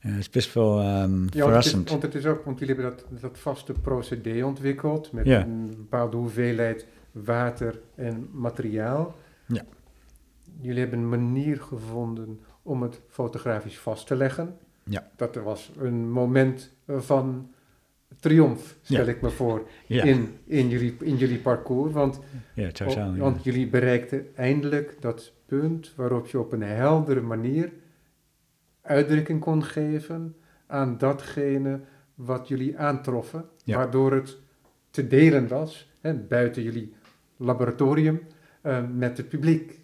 [0.00, 1.90] Uh, het is best wel um, ja, verrassend.
[1.90, 5.40] Want het, is, ook, want jullie hebben dat, dat vaste procedé ontwikkeld met ja.
[5.40, 9.16] een bepaalde hoeveelheid water en materiaal.
[9.46, 9.64] Ja.
[10.60, 14.56] Jullie hebben een manier gevonden om het fotografisch vast te leggen.
[14.84, 15.10] Ja.
[15.16, 17.50] Dat was een moment van
[18.20, 21.92] triomf, stel ik me voor, in, in, jullie, in jullie parcours.
[21.92, 22.20] Want,
[22.54, 27.72] ja, totaal, want jullie bereikten eindelijk dat punt waarop je op een heldere manier
[28.82, 31.80] uitdrukking kon geven aan datgene
[32.14, 34.38] wat jullie aantroffen, waardoor het
[34.90, 36.94] te delen was, hè, buiten jullie
[37.36, 38.20] laboratorium,
[38.62, 39.78] uh, met het publiek.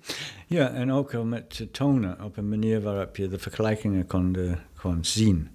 [0.47, 1.11] Ja, en ook
[1.49, 5.49] te tonen op een manier waarop je de vergelijkingen kon, de, kon zien.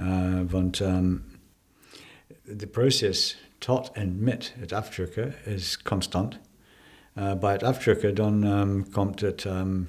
[0.00, 1.24] Uh, want um,
[2.42, 6.38] de proces tot en met het afdrukken is constant.
[7.40, 9.88] Bij het afdrukken dan um, komt het um,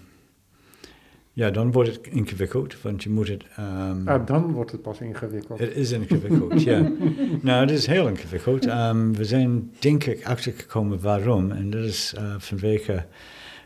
[1.35, 3.43] ja, dan wordt het ingewikkeld, want je moet het...
[3.59, 5.59] Um, ah, dan wordt het pas ingewikkeld.
[5.59, 6.91] Het is ingewikkeld, ja.
[7.41, 8.65] nou, het is heel ingewikkeld.
[8.65, 11.51] Um, we zijn denk ik achtergekomen waarom.
[11.51, 13.05] En dat is uh, vanwege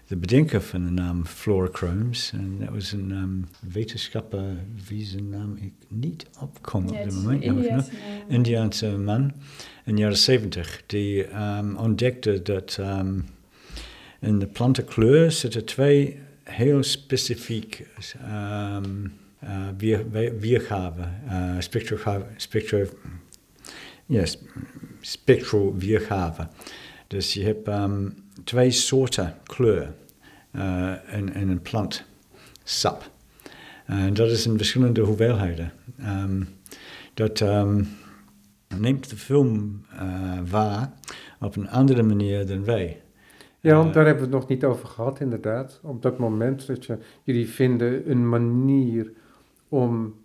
[0.07, 2.31] de bedenker van de naam Fluorochromes.
[2.33, 4.43] En dat was een um, wetenschapper,
[4.87, 7.43] wie zijn naam ik niet opkom op dit moment.
[7.43, 7.91] Indiaanse,
[8.27, 9.33] Indiaanse man
[9.85, 10.83] in de jaren zeventig.
[10.85, 11.25] Die
[11.77, 12.79] ontdekte dat
[14.19, 17.87] in de plantenkleur zitten twee heel specifiek
[18.85, 20.29] um, uh,
[21.31, 21.55] uh,
[22.37, 22.87] spectro,
[24.05, 24.37] yes,
[25.01, 26.47] spectral weergave.
[27.07, 29.93] Dus je hebt um, twee soorten kleur
[30.51, 32.03] uh, in, in een plant,
[32.63, 33.11] sap.
[33.85, 35.71] En dat is in verschillende hoeveelheden.
[36.01, 36.47] Um,
[37.13, 37.87] dat um,
[38.77, 40.91] neemt de film uh, waar
[41.39, 43.01] op een andere manier dan wij.
[43.59, 45.79] Ja, want daar hebben we het nog niet over gehad, inderdaad.
[45.83, 49.11] Op dat moment dat je, jullie vinden een manier
[49.67, 50.15] om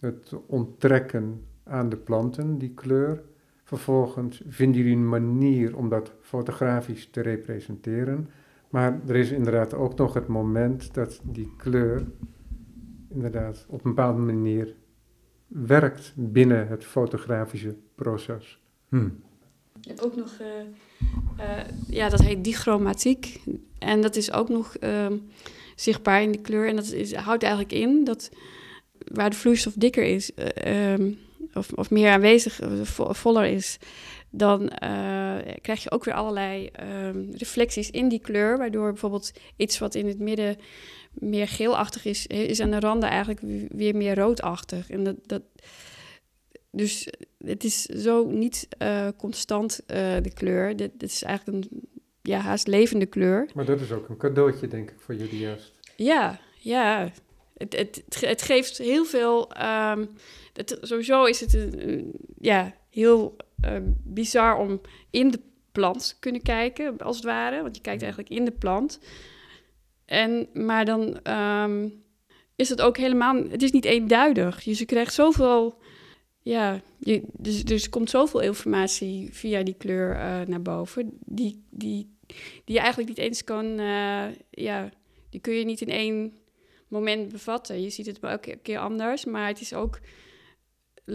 [0.00, 3.22] het te onttrekken aan de planten, die kleur.
[3.64, 8.28] Vervolgens vinden jullie een manier om dat fotografisch te representeren.
[8.68, 12.06] Maar er is inderdaad ook nog het moment dat die kleur
[13.08, 14.74] inderdaad op een bepaalde manier
[15.46, 18.62] werkt binnen het fotografische proces.
[18.88, 19.22] Hmm.
[19.80, 20.46] Je hebt ook nog, uh,
[21.88, 23.40] ja, dat heet dichromatiek.
[23.78, 25.06] En dat is ook nog uh,
[25.76, 26.68] zichtbaar in de kleur.
[26.68, 28.30] En dat houdt eigenlijk in dat
[29.04, 30.30] waar de vloeistof dikker is,
[30.66, 31.18] um,
[31.54, 32.60] of, of meer aanwezig,
[33.10, 33.78] voller is,
[34.30, 34.70] dan
[35.60, 36.70] krijg je ook weer allerlei
[37.06, 38.58] um, reflecties in die kleur.
[38.58, 40.56] Waardoor bijvoorbeeld iets wat in het midden
[41.12, 44.90] meer geelachtig is, is aan de randen eigenlijk weer meer roodachtig.
[44.90, 45.42] En dat, dat,
[46.74, 47.08] dus
[47.38, 50.76] het is zo niet uh, constant uh, de kleur.
[50.76, 51.80] Dit, dit, is eigenlijk een
[52.22, 53.50] ja, haast levende kleur.
[53.54, 55.72] Maar dat is ook een cadeautje, denk ik, voor jullie juist.
[55.96, 57.10] Ja, ja.
[57.56, 59.50] Het, het, het geeft heel veel.
[59.92, 60.08] Um,
[60.52, 65.40] het, sowieso is het een, ja, heel uh, bizar om in de
[65.72, 67.62] plant te kunnen kijken, als het ware.
[67.62, 68.98] Want je kijkt eigenlijk in de plant.
[70.04, 72.02] En, maar dan um,
[72.56, 73.36] is het ook helemaal.
[73.48, 74.62] Het is niet eenduidig.
[74.62, 75.82] Dus je krijgt zoveel
[76.44, 81.62] ja, je, dus, dus er komt zoveel informatie via die kleur uh, naar boven, die,
[81.70, 82.16] die,
[82.64, 84.90] die je eigenlijk niet eens kan, uh, ja,
[85.30, 86.32] die kun je niet in één
[86.88, 87.82] moment bevatten.
[87.82, 90.00] Je ziet het elke keer anders, maar het is ook,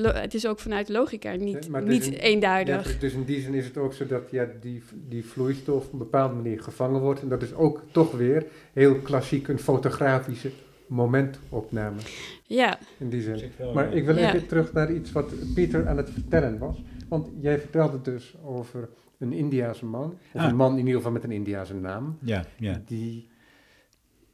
[0.01, 2.93] het is ook vanuit logica niet, niet in, eenduidig.
[2.93, 5.91] Ja, dus in die zin is het ook zo dat ja, die, die vloeistof op
[5.91, 7.21] een bepaalde manier gevangen wordt.
[7.21, 10.51] En dat is ook toch weer heel klassiek een fotografische
[10.89, 11.99] momentopname.
[12.43, 12.79] Ja.
[12.97, 13.51] In die zin.
[13.73, 16.83] Maar ik wil even terug naar iets wat Pieter aan het vertellen was.
[17.07, 20.53] Want jij vertelde dus over een Indiase man, of een ah.
[20.53, 22.81] man in ieder geval met een Indiase naam, ja, ja.
[22.85, 23.29] die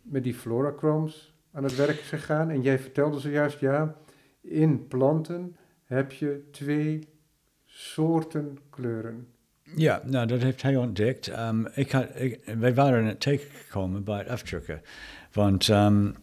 [0.01, 2.49] met die florachromes aan het werk is gegaan.
[2.49, 3.95] En jij vertelde zojuist, ja,
[4.41, 7.07] in planten heb je twee
[7.65, 9.27] soorten kleuren.
[9.75, 11.39] Ja, nou, dat heeft hij ontdekt.
[11.39, 12.07] Um, ik had,
[12.57, 14.81] wij waren het tegengekomen bij het afdrukken.
[15.31, 16.15] Want um,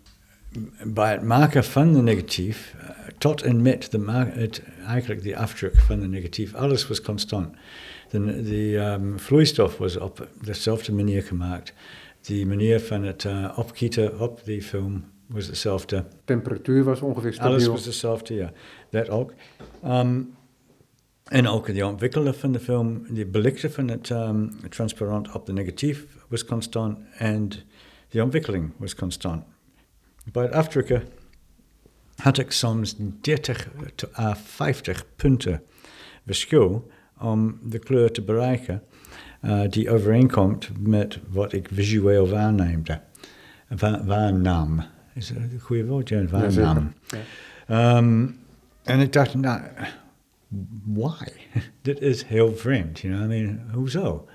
[0.85, 5.77] bij het maken van de negatief, uh, tot en met de het, eigenlijk de afdruk
[5.77, 7.57] van de negatief, alles was constant.
[8.11, 11.75] De, de um, vloeistof was op dezelfde manier gemaakt.
[12.21, 16.05] De manier van het uh, opkieten op die film was hetzelfde.
[16.25, 17.71] Temperatuur was ongeveer Alles stabiel.
[17.71, 18.53] was hetzelfde, ja.
[18.91, 19.33] Dat ook.
[19.85, 20.35] Um,
[21.25, 25.53] en ook de ontwikkelen van de film, de belichten van het um, transparant op de
[25.53, 27.49] negatief was constant en
[28.09, 29.45] de ontwikkeling was constant.
[30.32, 31.02] Bij het afdrukken
[32.16, 33.68] had ik soms 30
[34.18, 35.62] à 50 punten
[36.26, 38.82] verschil om de kleur te bereiken
[39.42, 43.00] uh, die overeenkomt met wat ik visueel waarneemde.
[43.68, 44.85] Wa waarnam.
[45.14, 46.08] Is dat een goede woord?
[46.08, 46.92] Ja, waarnam.
[47.66, 48.38] Ja, um,
[48.82, 49.61] en ik dacht, nou,
[50.85, 51.32] why?
[51.82, 53.24] Dit is heel vreemd, you know?
[53.24, 54.28] I mean, hoezo?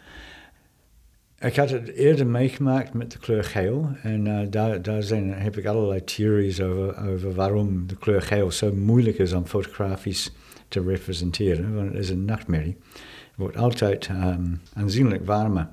[1.39, 3.89] Ik had het eerder meegemaakt met de kleur geel.
[4.02, 8.52] En uh, daar, daar zijn, heb ik allerlei theories over, over waarom de kleur geel
[8.52, 10.34] zo moeilijk is om fotografisch
[10.67, 11.76] te representeren.
[11.76, 12.78] Want het is een nachtmerrie.
[12.91, 15.69] Het wordt altijd um, aanzienlijk warmer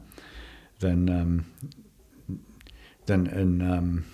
[0.76, 1.44] dan, um,
[3.04, 4.04] dan, een, um,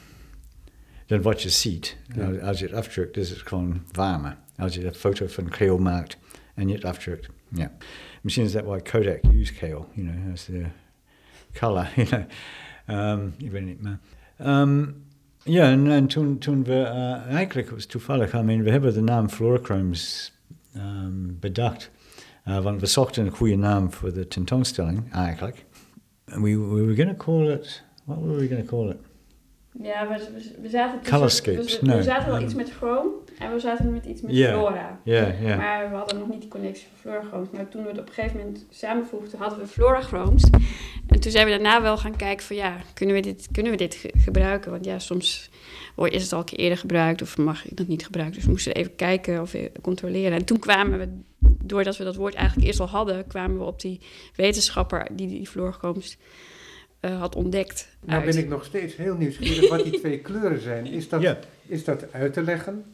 [1.06, 1.96] dan wat je ziet.
[2.14, 2.30] Ja.
[2.30, 4.36] Als je het afdrukt, is het gewoon warmer.
[4.56, 6.18] Als je een foto van geel maakt
[6.54, 7.28] en je het afdrukt.
[7.48, 7.72] Ja.
[8.22, 10.64] Misschien is dat why Kodak used geel, you know, as the
[11.52, 12.24] color, you know.
[12.88, 13.98] Um, ik weet niet meer.
[14.46, 15.04] Um,
[15.44, 18.94] ja, en, en toen, toen we, uh, eigenlijk was het toevallig, I mean, we hebben
[18.94, 20.32] de naam Fluorochromes
[20.76, 21.90] um, bedacht.
[22.48, 25.64] Uh, want we zochten een goede naam voor de tentoonstelling, eigenlijk.
[26.24, 28.98] And we, we were going to call it, what were we going to call it?
[29.82, 33.60] Ja, we, we, we zaten Colorscapes, we, we zaten wel iets met Chrome en we
[33.60, 34.36] zaten met iets met.
[34.36, 35.00] Flora.
[35.04, 35.56] Ja, ja.
[35.56, 37.48] Maar we hadden nog niet die connectie van.
[37.52, 40.50] Maar toen we het op een gegeven moment samenvoegden, hadden we Flora Chromes.
[41.10, 43.78] En toen zijn we daarna wel gaan kijken van ja, kunnen we dit, kunnen we
[43.78, 44.70] dit ge- gebruiken?
[44.70, 45.50] Want ja, soms
[45.96, 48.34] hoor- is het al een keer eerder gebruikt of mag ik dat niet gebruiken.
[48.36, 50.32] Dus we moesten even kijken of controleren.
[50.38, 51.08] En toen kwamen we,
[51.64, 54.00] doordat we dat woord eigenlijk eerst al hadden, kwamen we op die
[54.36, 56.16] wetenschapper die die Chromes
[57.00, 57.88] eh, had ontdekt.
[58.04, 58.34] Nou uit.
[58.34, 60.86] ben ik nog steeds heel nieuwsgierig wat die twee kleuren zijn.
[60.86, 61.38] Is dat, Ja.
[61.66, 62.84] is dat uit te leggen?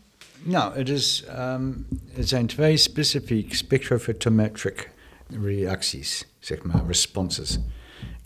[0.43, 4.91] Nou, het, is, um, het zijn twee specifiek spectrophotometric
[5.43, 7.59] reacties, zeg maar, responses.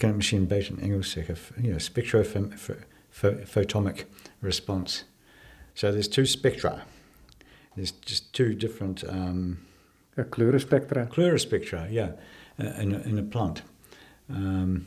[0.00, 1.34] Kan het misschien beter in Engels zeggen.
[1.62, 4.06] Ja, spectrophotomic
[4.40, 5.02] response.
[5.72, 6.82] So there's two spectra.
[7.74, 9.58] There's just two different um,
[10.16, 11.04] Ja, kleurenspectra.
[11.04, 12.14] kleurenspectra, ja,
[12.56, 13.62] uh, in, a- in een plant.
[14.30, 14.86] Um,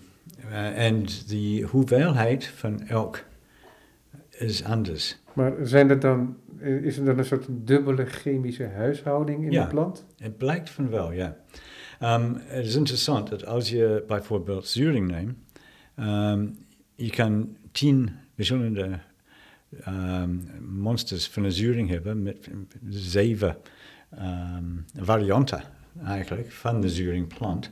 [0.49, 3.23] uh, en de hoeveelheid van elk
[4.29, 5.17] is anders.
[5.33, 9.63] Maar zijn er dan, eh, is er dan een soort dubbele chemische huishouding in Ja.
[9.63, 10.05] de plant?
[10.17, 11.37] Het blijkt van wel, ja.
[12.03, 15.37] Um, het is interessant dat als je bijvoorbeeld zuring neemt,
[15.99, 18.99] um, je kan tien verschillende
[19.87, 22.49] um, monsters van een zuring hebben met
[22.89, 23.57] zeven
[24.19, 25.63] um, varianten
[26.05, 27.69] eigenlijk van de zuringplant.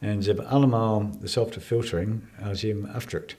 [0.00, 3.36] En ze hebben allemaal dezelfde filtering als je hem afdrukt.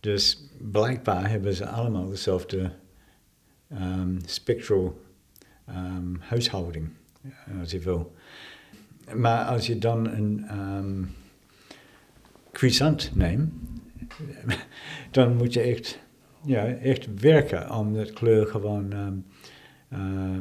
[0.00, 2.70] Dus blijkbaar hebben ze allemaal dezelfde
[3.72, 5.00] um, spectral
[5.68, 6.88] um, huishouding,
[7.60, 8.14] als je wil.
[9.14, 11.10] Maar als je dan een um,
[12.52, 13.52] cuisant neemt,
[15.10, 15.98] dan moet je echt,
[16.44, 19.24] ja, echt werken om dat kleur gewoon, um,
[19.92, 20.38] uh,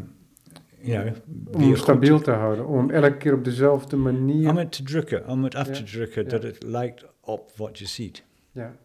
[0.80, 1.14] ja,
[1.52, 4.50] Om goed stabiel te houden, om elke keer op dezelfde manier...
[4.50, 6.30] Om het te drukken, om het af te drukken, ja.
[6.30, 8.24] dat het lijkt op wat je ziet.
[8.52, 8.76] Ja.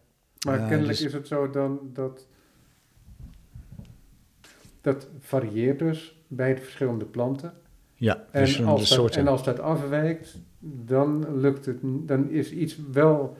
[0.45, 2.27] Maar Eh, kennelijk dus- is het zo dan dat...
[4.81, 7.53] Dat varieert dus bij de verschillende planten.
[8.03, 13.37] Ja, En als, dat, en als dat afwijkt, dan lukt het, dan is iets wel,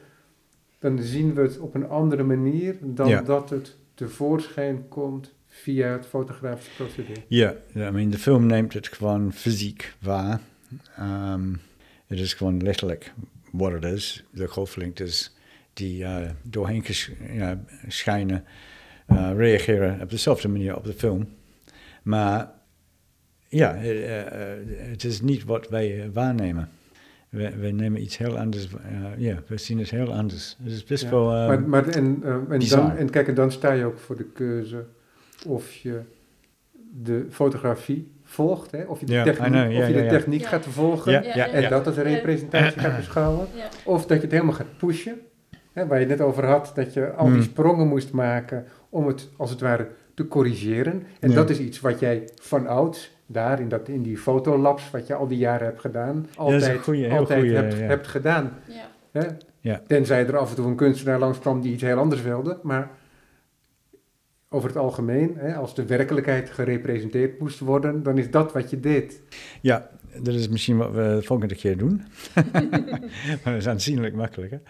[0.80, 3.22] dan zien we het op een andere manier dan Ja.
[3.22, 7.14] dat het tevoorschijn komt via het fotografische procedé.
[7.28, 10.40] Ja, I mean, de film neemt het gewoon fysiek waar.
[10.96, 11.54] Ehm,
[12.08, 13.14] het is gewoon letterlijk
[13.52, 14.24] wat het is.
[14.30, 15.36] De golflengtes
[15.74, 16.84] die eh, doorheen
[17.32, 18.44] ja, schijnen,
[19.06, 21.28] eh, reageren op dezelfde manier op de film.
[22.04, 22.52] Maar
[23.58, 24.58] ja, eh, eh,
[24.90, 26.70] het is niet wat wij eh, waarnemen.
[27.30, 28.68] We, we nemen iets heel anders.
[28.68, 28.80] eh,
[29.18, 30.58] Ja, we zien het heel anders.
[30.64, 31.10] Het is best Ja.
[31.10, 31.34] wel.
[31.36, 34.16] eh, maar, maar en, eh, en, dan, en kijk, en dan sta je ook voor
[34.16, 34.86] de keuze
[35.48, 36.00] of je
[36.96, 38.84] de fotografie volgt, hè?
[38.84, 41.70] of je de techniek, know, of je de techniek gaat volgen Ja, Ja, ja, en
[41.70, 43.48] dat als een representatie gaat beschouwen.
[43.86, 45.20] Of dat je het helemaal gaat pushen.
[45.74, 47.44] Hè, waar je het net over had, dat je al die Hmm.
[47.44, 51.04] sprongen moest maken om het als het ware te corrigeren.
[51.20, 55.08] En dat is iets wat jij van ouds, daar in, dat, in die fotolabs, wat
[55.08, 57.80] je al die jaren hebt gedaan, altijd, goeie, heel altijd goeie, hebt, ja.
[57.80, 58.52] hebt gedaan.
[58.68, 58.88] Ja.
[59.12, 59.28] Hè?
[59.60, 59.82] Ja.
[59.88, 62.60] Tenzij er af en toe een kunstenaar langskwam die iets heel anders wilde.
[62.64, 62.90] Maar
[64.50, 68.80] over het algemeen, hè, als de werkelijkheid gerepresenteerd moest worden, dan is dat wat je
[68.80, 69.22] deed.
[69.62, 69.90] Ja,
[70.22, 72.02] dat is misschien wat we de volgende keer doen.
[73.44, 74.62] maar dat is aanzienlijk makkelijker.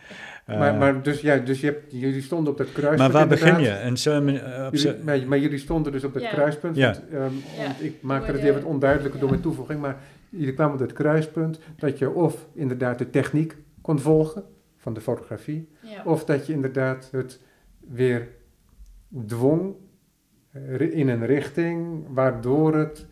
[0.49, 3.27] Uh, maar, maar dus, ja, dus je hebt, jullie stonden op dat kruispunt maar waar
[3.27, 3.69] begin je?
[3.69, 6.29] En zo, uh, op Jullie, maar, maar jullie stonden dus op dat Ja.
[6.29, 6.75] kruispunt.
[6.75, 6.95] Ja.
[7.11, 7.63] Want, um, Ja.
[7.65, 9.81] want ik maakte Door het even wat onduidelijker door mijn toevoeging.
[9.81, 9.97] Maar
[10.29, 14.43] jullie kwamen op dat kruispunt dat je of inderdaad de techniek kon volgen
[14.77, 15.69] van de fotografie.
[15.81, 16.03] Ja.
[16.05, 17.39] Of dat je inderdaad het
[17.89, 18.27] weer
[19.27, 19.75] dwong
[20.51, 23.05] eh, in een richting waardoor het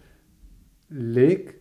[0.87, 1.60] leek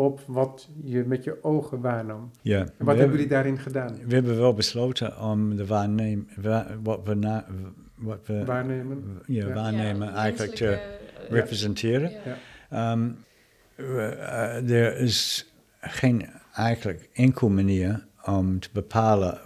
[0.00, 2.30] op wat je met je ogen waarnam.
[2.42, 2.58] ja.
[2.58, 3.98] En wat we hebben jullie daarin gedaan?
[4.06, 7.46] We hebben wel besloten om de waarneem, wa- wat we, na,
[7.94, 9.18] wat we Waarnemen?
[9.26, 9.54] ja, Ja.
[9.54, 12.10] waarnemen Ja, eigenlijk te menselijke, eh, representeren.
[12.10, 12.36] ja.
[12.70, 13.08] Ehm,
[13.74, 19.38] we- eh, er is geen eigenlijk enkel manier om te bepalen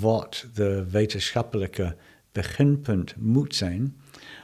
[0.00, 1.96] wat de wetenschappelijke
[2.32, 3.96] beginpunt moet zijn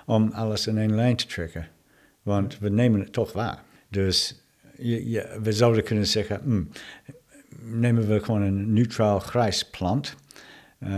[0.07, 1.67] om alles in één lijn te trekken.
[2.23, 3.63] Want we nemen het toch waar.
[3.89, 4.43] Dus
[4.79, 6.69] je, je- we zouden kunnen zeggen, hmm,
[7.63, 10.15] nemen we gewoon een neutraal grijs plant.
[10.79, 10.91] Eh,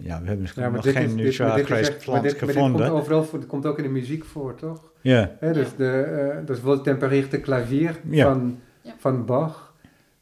[0.00, 2.46] ja, we hebben Ja, nog dit geen neutraal maar dit is grijs plant dit- maar
[2.46, 2.86] dit gevonden.
[2.88, 4.92] komt overal voor, komt ook in de muziek voor, toch?
[5.00, 6.80] Ja, Hè, dus de, eh, dat is wel
[7.40, 8.24] klavier Ja.
[8.32, 8.94] van, Ja.
[8.98, 9.74] van Bach.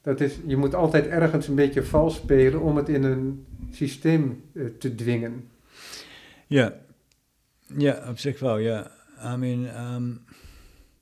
[0.03, 4.43] Dat is, je moet altijd ergens een beetje vals spelen om het in een systeem
[4.55, 5.45] eh, te dwingen.
[6.47, 6.75] ja.
[7.79, 8.91] Ja, op zich wel, ja.
[9.35, 10.11] I mean, ehm,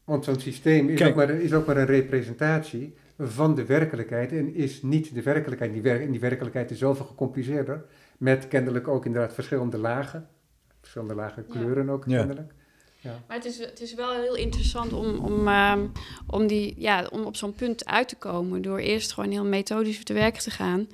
[0.05, 4.55] Want zo'n systeem is ook, maar, is ook maar een representatie van de werkelijkheid en
[4.55, 5.73] is niet de werkelijkheid.
[5.73, 7.85] Die, wer- en die werkelijkheid is zoveel gecompliceerder,
[8.19, 10.29] met kennelijk ook inderdaad verschillende lagen.
[10.81, 11.53] Verschillende lagen Ja.
[11.55, 12.17] kleuren ook Ja.
[12.19, 12.53] kennelijk.
[13.27, 15.87] Maar het is, het is wel heel interessant om, om, ehm,
[16.27, 18.63] om, die, ja, om op zo'n punt uit te komen.
[18.63, 20.89] Door eerst gewoon heel methodisch te werk te gaan.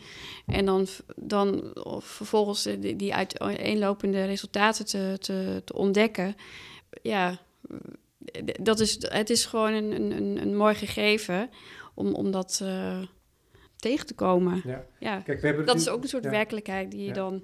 [0.46, 0.86] En dan,
[1.16, 6.34] dan of vervolgens die, die uiteenlopende resultaten te, te, te ontdekken.
[7.02, 7.38] Ja,
[8.60, 11.50] dat is, het is gewoon een, een, een, een mooi gegeven
[11.94, 12.98] om, om dat eh,
[13.76, 14.62] tegen te komen.
[14.64, 14.84] Ja.
[14.98, 16.30] Ja, Kijk, we hebben dat is ook een soort ja.
[16.30, 17.12] werkelijkheid die je Ja.
[17.12, 17.42] dan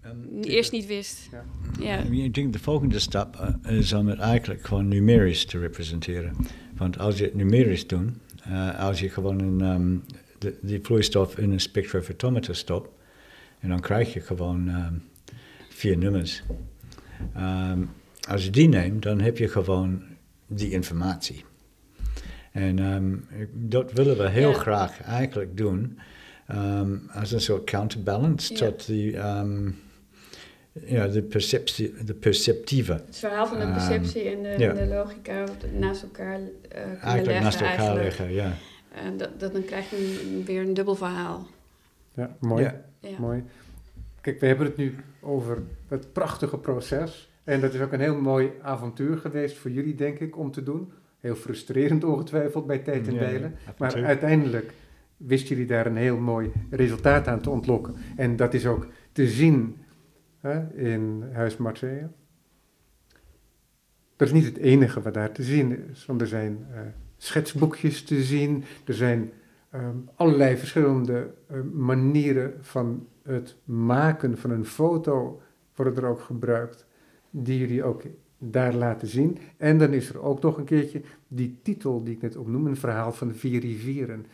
[0.00, 1.28] ehm, eerst niet wist.
[1.30, 1.44] Ja.
[1.80, 1.98] Ja.
[1.98, 6.36] Ik denk de volgende stap eh, is om het eigenlijk gewoon numerisch te representeren.
[6.76, 8.10] Want als je het numerisch doet,
[8.44, 12.88] eh, als je gewoon een, ehm, de, die vloeistof in een spectrophotometer stopt,
[13.60, 14.94] en dan krijg je gewoon ehm,
[15.68, 16.42] vier nummers.
[17.34, 17.82] Ehm,
[18.28, 20.02] als je die neemt, dan heb je gewoon
[20.46, 21.44] die informatie.
[22.52, 23.14] En ehm,
[23.52, 24.56] dat willen we heel Ja.
[24.58, 25.98] graag eigenlijk doen,
[26.46, 28.58] ehm, als een soort counterbalance Ja.
[28.58, 29.70] tot die, ehm,
[30.84, 32.92] ja, de, perceptie, de perceptieve.
[32.92, 34.72] Het verhaal van de perceptie en de, ja.
[34.72, 35.44] de logica
[35.78, 37.42] naast elkaar eh kunnen Eigenlijk leggen.
[37.44, 38.04] naast elkaar eigenlijk.
[38.04, 38.52] leggen, ja.
[39.04, 39.96] En dat, dat, dan krijg je
[40.36, 41.46] een- weer een dubbel verhaal.
[42.14, 42.62] Ja, mooi.
[42.64, 42.80] Ja.
[43.00, 43.18] Ja.
[43.18, 43.44] Mooi.
[44.20, 47.28] Kijk, we hebben het nu over het prachtige proces.
[47.44, 50.62] En dat is ook een heel mooi avontuur geweest voor jullie, denk ik, om te
[50.62, 50.92] doen.
[51.20, 53.54] Heel frustrerend ongetwijfeld bij tijd en delen.
[53.78, 54.74] Maar uiteindelijk
[55.16, 57.94] wisten jullie daar een heel mooi resultaat aan te ontlokken.
[58.16, 59.76] En dat is ook te zien
[60.40, 62.08] hè, in Huis Marseille.
[64.16, 66.06] Dat is niet het enige wat daar te zien is.
[66.06, 66.80] Want er zijn eh,
[67.16, 68.64] schetsboekjes te zien.
[68.86, 69.32] Er zijn
[69.70, 75.40] ehm, allerlei verschillende eh, manieren van het maken van een foto
[75.74, 76.86] worden er ook gebruikt.
[77.36, 78.02] Die jullie ook
[78.38, 79.38] daar laten zien.
[79.56, 82.76] En dan is er ook nog een keertje die titel die ik net opnoem, een
[82.76, 84.26] verhaal van de vier rivieren.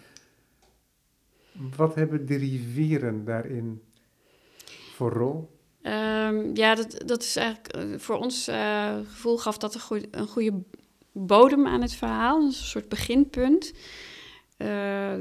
[1.77, 3.83] Wat hebben de rivieren daarin
[4.95, 5.51] voor rol?
[5.83, 10.09] Ehm, ja, dat, dat is eigenlijk eh, voor ons eh, gevoel gaf dat een goede,
[10.11, 10.63] een goede
[11.13, 12.43] bodem aan het verhaal.
[12.43, 13.73] Een soort beginpunt.
[14.57, 14.69] Eh,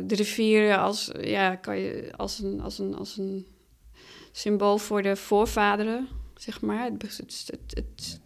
[0.03, 3.47] de rivieren als, ja, kan je, als, een, als, een, als een
[4.31, 6.07] symbool voor de voorvaderen,
[6.39, 6.83] zeg maar.
[6.83, 8.19] Het, het, het,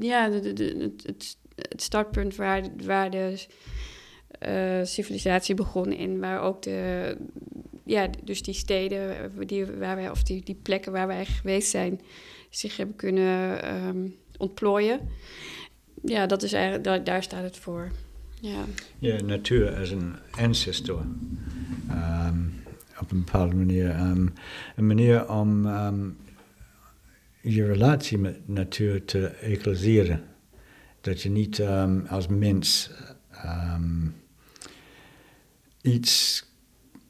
[0.00, 0.48] ja, de,
[0.78, 3.46] het, het, startpunt waar, waar de
[4.28, 7.16] eh, civilisatie begon en waar ook de,
[7.84, 12.00] ja, dus die steden die, waar wij, of die, die plekken waar wij geweest zijn,
[12.50, 15.00] zich hebben kunnen ehm, ontplooien.
[16.04, 17.90] Ja, dat is eigenlijk, daar, daar staat het voor.
[18.40, 18.64] Ja,
[18.98, 21.04] Ja, natuur als een ancestor.
[21.88, 22.38] Ehm,
[23.00, 23.90] op een bepaalde manier.
[23.90, 24.26] Ehm,
[24.76, 25.66] een manier om
[27.40, 30.22] je relatie met natuur te equaliseren.
[31.00, 32.90] Dat je niet ehm, als mens
[33.30, 34.06] ehm,
[35.82, 36.44] iets.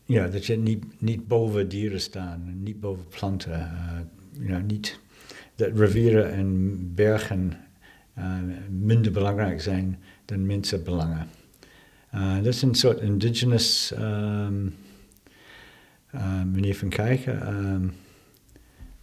[0.05, 3.53] Ja, dat je niet, niet boven dieren staan, niet boven planten.
[3.53, 4.01] eh,
[4.47, 5.01] ja, niet
[5.55, 7.59] dat rivieren en bergen
[8.15, 8.39] eh,
[8.71, 11.29] minder belangrijk zijn dan mensenbelangen.
[12.15, 14.67] Uh, dat is een soort indigenous ehm,
[16.11, 17.41] eh, manier van kijken,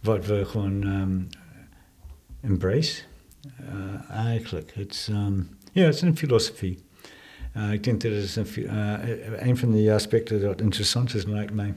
[0.00, 1.20] wat we gewoon ehm,
[2.40, 3.02] embrace.
[3.60, 5.40] Uh, eigenlijk, het is, ehm,
[5.72, 6.78] het is een filosofie.
[7.56, 8.94] Uh, ik denk dat is een, uh,
[9.36, 11.74] een van de aspecten dat interessant is, lijkt mij,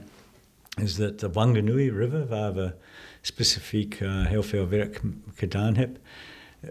[0.82, 2.72] is dat de Wanganui River, waar we
[3.20, 5.00] specifiek heel veel werk
[5.34, 5.96] gedaan hebben,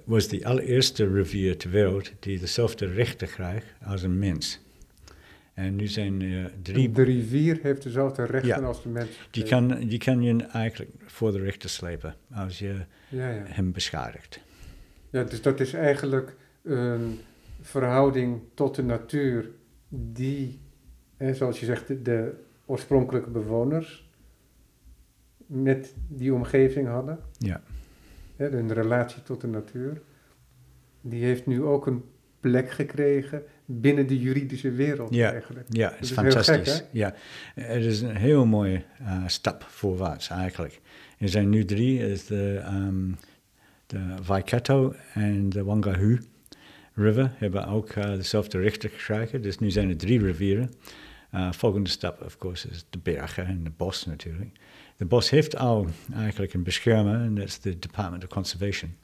[0.04, 4.60] was de allereerste rivier ter wereld die dezelfde rechten krijgt als een mens.
[5.62, 6.92] En nu zijn er drie...
[6.92, 9.28] De rivier heeft dezelfde rechten als de mens.
[9.32, 13.44] Die kan, die kan je eigenlijk voor de rechter slepen als je ja, ja.
[13.46, 14.40] hem beschadigt.
[15.10, 17.20] Ja, dus dat is eigenlijk een
[17.62, 19.50] verhouding tot de natuur
[19.90, 20.60] die,
[21.18, 22.34] hè, zoals je zegt, de, de
[22.66, 24.10] oorspronkelijke bewoners
[25.46, 27.20] met die omgeving hadden.
[27.38, 27.62] Ja.
[28.36, 30.02] Hè, een relatie tot de natuur.
[31.02, 32.04] Die heeft nu ook een
[32.40, 33.44] plek gekregen
[33.80, 35.66] binnen de juridische wereld ja, eigenlijk.
[35.70, 36.74] Ja, het is, is fantastisch.
[36.74, 37.14] Gek, ja,
[37.56, 40.82] het is een heel mooie uh, stap voorwaarts eigenlijk.
[41.18, 43.18] Er zijn nu drie, is de, um,
[43.86, 46.20] de Waikato en de Wangahu
[46.94, 49.42] River hebben ook uh, dezelfde rechten gekregen.
[49.42, 50.72] Dus nu zijn er drie rivieren.
[51.34, 54.52] Uh, volgende stap, of course, is de bergen en de bos natuurlijk.
[54.98, 58.96] De bos heeft al eigenlijk een beschermer en dat is de Department of Conservation.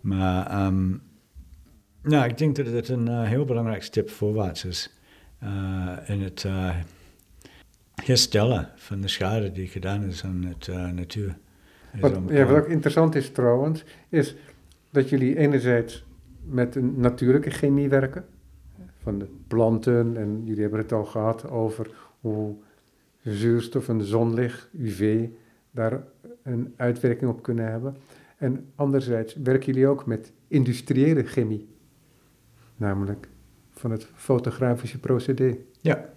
[0.00, 1.02] Maar um,
[2.02, 4.98] nou, ik denk dat het een uh, heel belangrijk stap voorwaarts is
[5.42, 6.76] uh, in het uh,
[7.94, 11.38] herstellen van de schade die gedaan is aan het natuur.
[12.00, 14.36] Wat, ja, wat ook interessant is trouwens, is
[14.90, 16.04] dat jullie enerzijds
[16.44, 18.24] met een natuurlijke chemie werken,
[19.02, 21.90] van de planten, en jullie hebben het al gehad over
[22.20, 22.54] hoe
[23.22, 25.28] zuurstof en zonlicht, UV,
[25.70, 26.02] daar
[26.42, 27.96] een uitwerking op kunnen hebben.
[28.36, 31.68] En anderzijds werken jullie ook met industriële chemie
[32.80, 33.28] namelijk
[33.72, 35.56] van het fotografische procedé.
[35.80, 36.08] Ja,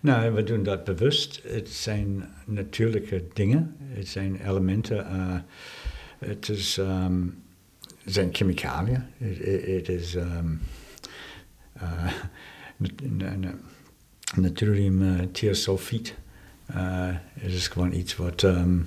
[0.00, 1.42] nou, we doen dat bewust.
[1.46, 5.38] Het zijn natuurlijke dingen, het zijn elementen, uh,
[6.18, 7.42] het is, um,
[8.04, 10.60] zijn chemicaliën, het is um,
[15.00, 16.14] uh, thiosulfiet.
[17.32, 18.86] Het is gewoon iets wat um,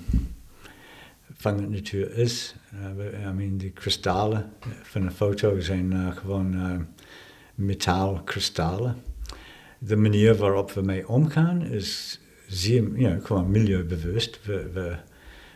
[1.33, 2.55] van de natuur is.
[3.27, 4.51] I mean, die kristallen
[4.83, 6.87] van een foto zijn gewoon
[7.55, 8.95] metaalkristallen.
[9.77, 14.45] De manier waarop we mee omgaan is zeer, ja, gewoon milieubewust.
[14.45, 14.95] We, we,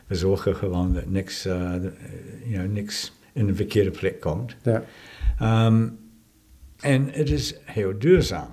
[0.07, 1.53] we zorgen gewoon dat niks, uh,
[2.45, 4.55] you know, niks in een verkeerde plek komt.
[4.63, 4.83] Ja.
[5.65, 5.99] Um,
[6.79, 8.49] en het is heel duurzaam.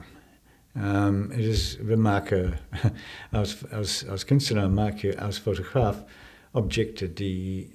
[0.76, 2.55] Um, het is, we maken,
[3.30, 6.05] als, als, als kunstenaar maak je als fotograaf
[6.51, 7.72] objecten die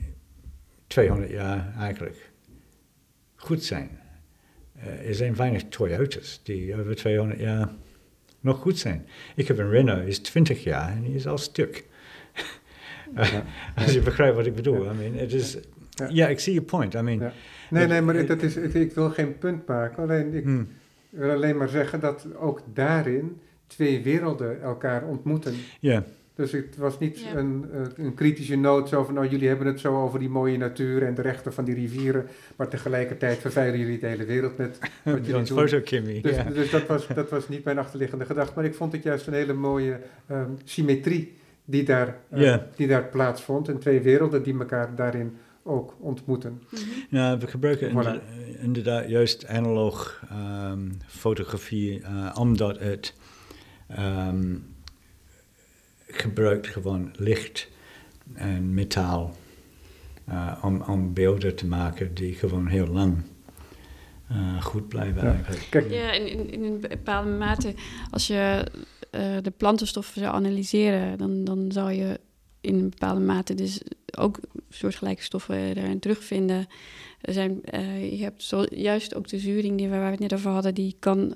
[0.87, 2.31] 200 jaar eigenlijk
[3.35, 3.98] goed zijn.
[5.05, 7.69] Er zijn weinig Toyotas die over 200 jaar
[8.39, 9.05] nog goed zijn.
[9.35, 11.83] Ik heb een Renault, die is 20 jaar en die is al stuk.
[13.15, 13.43] Ja.
[13.75, 14.83] Als je begrijpt wat ik bedoel.
[14.83, 14.91] Ja.
[14.91, 15.57] I mean, it is,
[16.09, 16.27] ja.
[16.27, 16.93] ik zie je point.
[16.93, 17.31] I mean,
[17.69, 20.03] nee, nee, maar dat is, ik wil geen punt maken.
[20.03, 20.67] Alleen, ik hmm.
[21.09, 25.53] wil alleen maar zeggen dat ook daarin twee werelden elkaar ontmoeten.
[25.79, 26.03] Ja.
[26.39, 27.35] Dus het was niet ja.
[27.35, 27.65] een,
[27.95, 31.15] een, kritische noot zo van, nou jullie hebben het zo over die mooie natuur en
[31.15, 35.45] de rechten van die rivieren, maar tegelijkertijd vervuilen jullie de hele wereld met wat jullie
[35.45, 36.21] doen.
[36.21, 39.27] Dus, dus dat, was, dat was niet mijn achterliggende gedachte, maar ik vond het juist
[39.27, 39.99] een hele mooie
[40.31, 41.33] um, symmetrie
[41.65, 42.61] die daar, uh, yeah.
[42.75, 46.61] die daar plaatsvond en twee werelden die elkaar daarin ook ontmoeten.
[47.09, 48.23] Ja, we gebruiken voilà.
[48.61, 53.13] inderdaad juist analoog um, fotografie uh, omdat het
[53.99, 54.77] um,
[56.11, 57.67] gebruikt gewoon licht
[58.33, 59.35] en metaal
[60.29, 63.17] uh, om, om beelden te maken die gewoon heel lang
[64.31, 65.33] uh, goed blijven ja.
[65.33, 65.67] eigenlijk.
[65.69, 65.91] Kijk.
[65.91, 67.73] Ja, in, in, in een bepaalde mate,
[68.11, 68.65] als je
[69.11, 72.19] uh, de plantenstoffen zou analyseren, dan, dan zou je
[72.61, 73.81] in een bepaalde mate dus
[74.17, 74.39] ook
[74.69, 76.67] soortgelijke stoffen daarin terugvinden.
[77.21, 77.61] Er zijn,
[78.11, 80.73] je hebt zo, juist ook de zuring die we, waar we het net over hadden,
[80.73, 81.35] die kan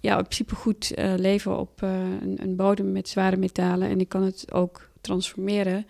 [0.00, 1.90] ja, in principe goed uh, leven op uh,
[2.20, 3.88] een, bodem met zware metalen.
[3.88, 5.86] En ik kan het ook transformeren.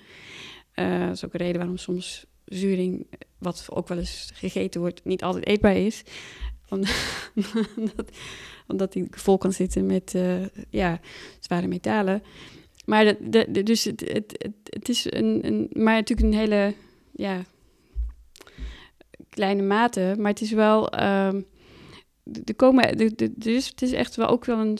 [0.74, 3.06] Uh, dat is ook een reden waarom soms zuring,
[3.38, 6.02] wat ook wel eens gegeten wordt, niet altijd eetbaar is.
[6.68, 8.10] omdat,
[8.66, 10.14] omdat die vol kan zitten met
[10.70, 11.00] ja,
[11.40, 12.22] zware metalen.
[12.84, 16.74] Maar de, dus het, het, het, het, is een, een, maar natuurlijk een hele
[17.12, 17.42] ja,
[19.30, 20.14] kleine mate.
[20.18, 20.90] Maar het is wel.
[20.90, 21.40] Ehm,
[22.44, 24.78] er komen, dus het is echt wel ook wel een,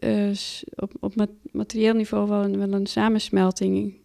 [0.00, 0.36] uh,
[0.74, 3.96] op, op materieel niveau wel een, wel een samensmelting.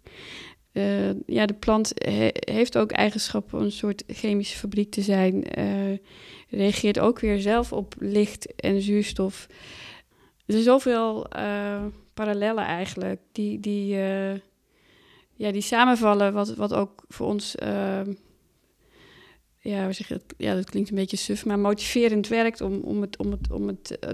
[0.73, 5.59] Uh, ja, de plant he, heeft ook eigenschappen om een soort chemische fabriek te zijn.
[5.59, 5.97] Uh,
[6.49, 9.47] reageert ook weer zelf op licht en zuurstof.
[10.45, 11.27] Er zijn zoveel
[12.13, 13.95] parallellen eigenlijk die, die,
[15.35, 17.55] ja, die samenvallen, wat, wat ook voor ons
[19.63, 23.17] ja, we zeggen, ja, dat klinkt een beetje suf, maar motiverend werkt om, om het,
[23.17, 24.09] om het, om het uh,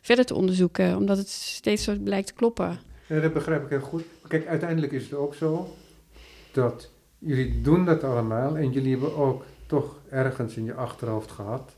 [0.00, 2.78] verder te onderzoeken, omdat het steeds zo blijkt te kloppen.
[3.08, 4.04] Ja, dat begrijp ik heel goed.
[4.28, 5.74] Kijk, uiteindelijk is het ook zo
[6.52, 11.76] dat jullie doen dat allemaal en jullie hebben ook toch ergens in je achterhoofd gehad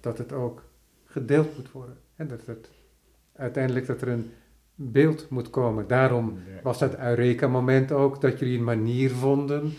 [0.00, 0.62] dat het ook
[1.04, 1.96] gedeeld moet worden.
[2.16, 2.68] En dat het
[3.32, 4.32] uiteindelijk dat er een
[4.74, 5.86] beeld moet komen.
[5.88, 9.74] Daarom was dat Eureka-moment ook, dat jullie een manier vonden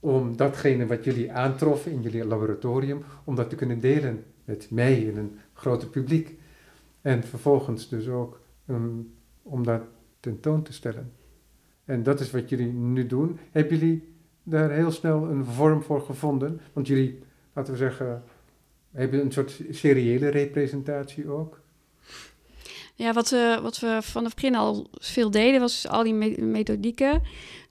[0.00, 5.08] om datgene wat jullie aantroffen in jullie laboratorium, om dat te kunnen delen met mij
[5.08, 6.38] en een groter publiek.
[7.00, 9.82] En vervolgens dus ook um, om dat
[10.20, 11.12] tentoon te stellen.
[11.84, 13.38] En dat is wat jullie nu doen.
[13.50, 14.08] Hebben jullie
[14.42, 16.60] daar heel snel een vorm voor gevonden?
[16.72, 17.18] Want jullie,
[17.52, 18.22] laten we zeggen,
[18.90, 21.60] hebben een soort seriële representatie ook?
[22.94, 23.30] Ja, wat
[23.62, 27.22] wat we van het begin al veel deden, was al die methodieken.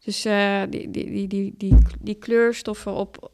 [0.04, 3.32] Dus uh, die, die, die, die, die, kleurstoffen op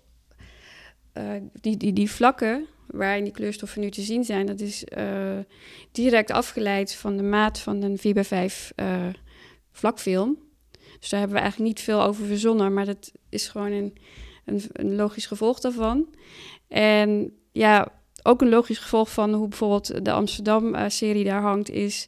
[1.14, 5.38] uh, die, die, die vlakken waarin die kleurstoffen nu te zien zijn, dat is uh,
[5.92, 8.74] direct afgeleid van de maat van een 4 x 5
[9.72, 10.38] vlakfilm.
[11.00, 13.98] Dus daar hebben we eigenlijk niet veel over verzonnen, maar dat is gewoon een,
[14.46, 16.16] een, een logisch gevolg daarvan.
[16.68, 17.92] En ja,
[18.24, 22.08] ook een logisch gevolg van hoe bijvoorbeeld de Amsterdam-serie daar hangt, is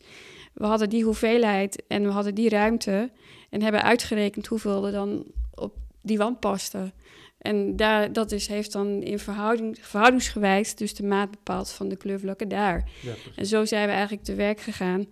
[0.53, 3.11] we hadden die hoeveelheid en we hadden die ruimte
[3.49, 5.25] en hebben uitgerekend hoeveel er dan
[5.55, 6.91] op die wand paste.
[7.37, 11.95] En daar, dat is, heeft dan in verhouding, verhoudingsgewijs dus de maat bepaald van de
[11.95, 12.89] kleurvlakken daar.
[13.01, 15.05] Ja, en zo zijn we eigenlijk te werk gegaan.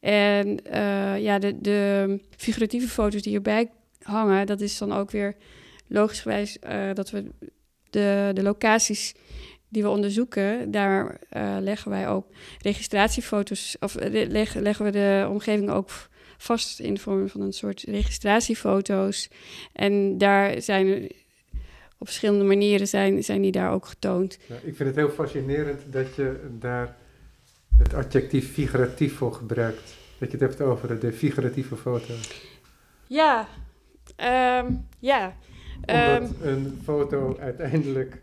[0.00, 3.70] En uh, ja, de, de figuratieve foto's die erbij
[4.02, 5.36] hangen, dat is dan ook weer
[5.86, 7.24] logischgewijs uh, dat we
[7.90, 9.14] de, de locaties
[9.68, 12.26] die we onderzoeken, daar uh, leggen wij ook
[12.60, 15.90] registratiefoto's, of leg, leggen we de omgeving ook
[16.36, 19.30] vast in de vorm van een soort registratiefoto's.
[19.72, 21.10] En daar zijn
[21.98, 24.38] op verschillende manieren zijn, zijn die daar ook getoond.
[24.46, 26.96] Ja, ik vind het heel fascinerend dat je daar
[27.78, 29.94] het adjectief figuratief voor gebruikt.
[30.18, 32.30] Dat je het hebt over de figuratieve foto's.
[33.06, 33.48] Ja,
[34.60, 35.36] um, ja.
[35.86, 38.18] Omdat um, een foto uiteindelijk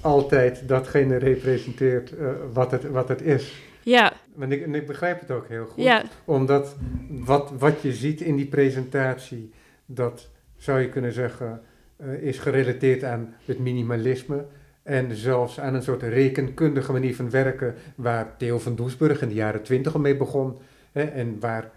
[0.00, 3.52] altijd datgene representeert uh, wat, het, wat het is.
[3.82, 4.12] Ja.
[4.40, 5.84] En ik, en ik begrijp het ook heel goed.
[5.84, 6.04] Ja.
[6.24, 6.76] Omdat
[7.08, 9.52] wat, wat je ziet in die presentatie,
[9.86, 11.60] dat zou je kunnen zeggen,
[12.00, 14.44] uh, is gerelateerd aan het minimalisme.
[14.82, 19.34] En zelfs aan een soort rekenkundige manier van werken, waar Theo van Doesburg in de
[19.34, 20.58] jaren twintig al mee begon.
[20.92, 21.70] Hè, en waar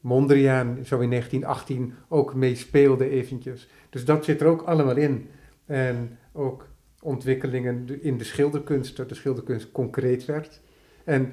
[0.00, 3.68] Mondriaan zo in 1918 ook mee speelde eventjes.
[3.90, 5.28] Dus dat zit er ook allemaal in.
[5.66, 6.68] En ook
[7.00, 10.60] ontwikkelingen in de schilderkunst, dat de schilderkunst concreet werd.
[11.04, 11.32] En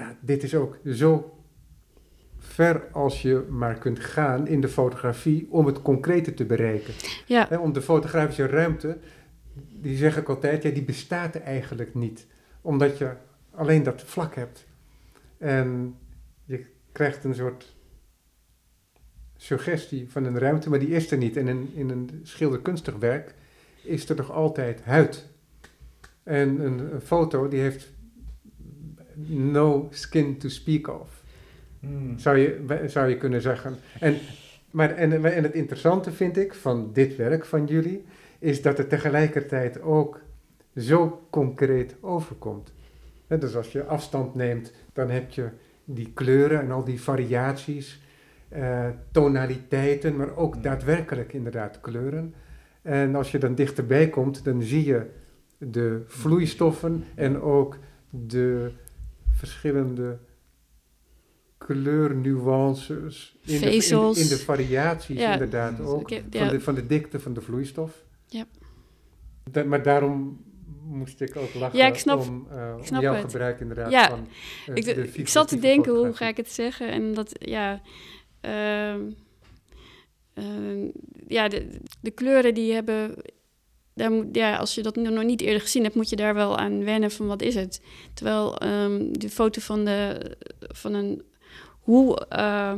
[0.00, 1.34] ja, dit is ook zo
[2.38, 6.94] ver als je maar kunt gaan in de fotografie om het concrete te bereiken.
[7.26, 7.48] Ja.
[7.60, 8.98] om de fotografische ruimte,
[9.68, 12.26] die zeg ik altijd, ja, die bestaat eigenlijk niet.
[12.60, 13.12] Omdat je
[13.50, 14.66] alleen dat vlak hebt.
[15.38, 15.96] En
[16.44, 17.76] je krijgt een soort
[19.36, 21.36] suggestie van een ruimte, maar die is er niet.
[21.36, 23.34] En in, in een schilderkunstig werk
[23.82, 25.26] is er toch altijd huid.
[26.22, 27.92] En een, een foto die heeft
[29.28, 31.22] no skin to speak of.
[31.80, 32.18] Hmm.
[32.18, 33.76] Zou, je, zou je kunnen zeggen.
[34.00, 34.16] En,
[34.70, 38.04] maar, en, en het interessante vind ik van dit werk van jullie,
[38.38, 40.20] is dat het tegelijkertijd ook
[40.76, 42.72] zo concreet overkomt.
[43.26, 45.48] dus als je afstand neemt, dan heb je
[45.84, 48.00] die kleuren en al die variaties,
[48.56, 50.62] uh, tonaliteiten, maar ook hmm.
[50.62, 52.34] daadwerkelijk inderdaad kleuren.
[52.82, 55.06] En als je dan dichterbij komt, dan zie je
[55.58, 57.78] de vloeistoffen en ook
[58.10, 58.72] de
[59.40, 60.18] verschillende
[61.58, 67.34] kleurnuances in, de, in, in, de variaties inderdaad ook, van, de, van de dikte van
[67.34, 68.04] de vloeistof.
[68.26, 68.44] Ja.
[69.64, 70.44] maar daarom
[70.82, 73.24] moest ik ook lachen ja, ik snap, om, uh, ik snap jouw het.
[73.24, 74.28] gebruik inderdaad ja, van
[74.68, 76.90] uh, ik, ik zat te denken, hoe ga ik het zeggen?
[76.90, 77.82] En dat, ja...
[78.44, 78.94] Uh,
[80.34, 80.88] uh,
[81.26, 83.14] ja, de, de, kleuren die hebben.
[84.32, 87.10] Ja, als je dat nog niet eerder gezien hebt, moet je daar wel aan wennen
[87.10, 87.82] van wat is het.
[88.14, 91.22] Terwijl um, de foto van, de, van een
[91.80, 92.72] hoe uh,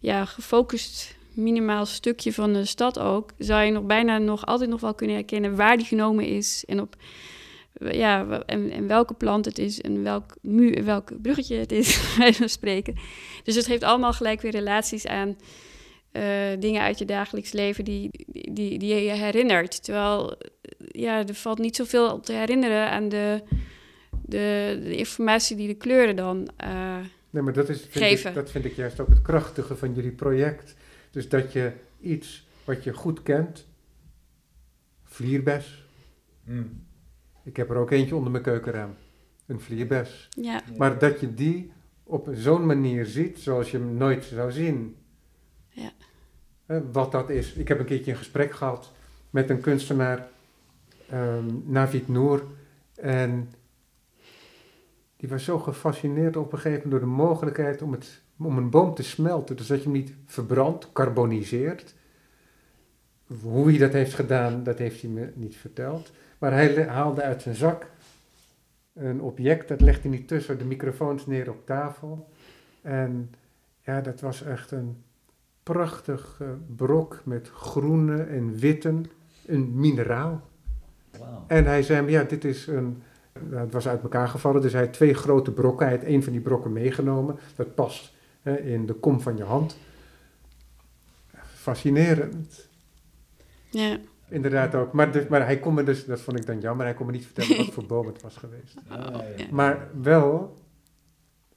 [0.00, 4.80] ja, gefocust minimaal stukje van de stad ook, zou je nog bijna nog altijd nog
[4.80, 6.96] wel kunnen herkennen waar die genomen is en op
[7.78, 11.96] ja, en, en welke plant het is en welk, muur, welk bruggetje het is,
[12.32, 12.94] van spreken.
[13.44, 15.36] Dus het geeft allemaal gelijk weer relaties aan
[16.58, 18.10] dingen uit je dagelijks leven die,
[18.52, 19.84] die, die je herinnert.
[19.84, 20.36] Terwijl
[20.78, 23.42] ja, er valt niet zoveel te herinneren aan de,
[24.22, 26.96] de, de informatie die de kleuren dan uh,
[27.30, 28.28] nee, maar dat is, vind geven.
[28.28, 30.76] Ik, dat vind ik juist ook het krachtige van jullie project.
[31.10, 33.66] Dus dat je iets wat je goed kent,
[35.02, 35.84] vlierbes.
[36.44, 36.82] Mm.
[37.44, 38.94] Ik heb er ook eentje onder mijn keukenraam.
[39.46, 40.28] Een vlierbes.
[40.30, 44.96] Ja, Maar dat je die op zo'n manier ziet zoals je hem nooit zou zien.
[45.68, 45.92] Ja.
[46.92, 47.52] Wat dat is.
[47.52, 48.92] Ik heb een keertje een gesprek gehad
[49.30, 50.28] met een kunstenaar,
[51.08, 52.44] ehm Navid Noor.
[52.94, 53.50] En
[55.16, 58.70] die was zo gefascineerd op een gegeven moment door de mogelijkheid om, het, om een
[58.70, 59.56] boom te smelten.
[59.56, 61.94] Dus dat je hem niet verbrandt, carboniseert.
[63.42, 66.12] Hoe hij dat heeft gedaan, dat heeft hij me niet verteld.
[66.38, 67.86] Maar hij haalde uit zijn zak
[68.92, 72.28] een object, dat legde hij tussen de microfoons neer op tafel.
[72.82, 73.34] En
[73.80, 75.03] ja, dat was echt een
[75.64, 79.00] prachtig eh, brok met groene en witte,
[79.46, 80.48] een mineraal.
[81.18, 81.28] Wow.
[81.46, 83.02] En hij zei, ja, dit is een,
[83.40, 86.22] nou, het was uit elkaar gevallen, dus hij had twee grote brokken, hij had één
[86.22, 87.38] van die brokken meegenomen.
[87.56, 88.12] Dat past
[88.42, 89.76] hè, in de kom van je hand.
[91.54, 92.68] Fascinerend.
[93.70, 93.98] ja,
[94.28, 94.92] Inderdaad ook.
[94.92, 97.12] Maar, dus, maar hij kon me dus, dat vond ik dan jammer, hij kon me
[97.12, 98.74] niet vertellen wat voor boom het was geweest.
[98.88, 99.46] Ah, ja.
[99.50, 100.56] Maar wel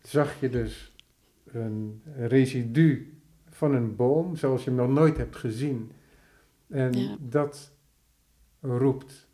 [0.01, 0.93] zag je dus
[1.45, 3.16] een residu
[3.57, 5.91] van een boom zoals je hem nog nooit hebt gezien.
[6.67, 7.15] En Ja.
[7.19, 7.71] dat
[8.61, 9.27] roept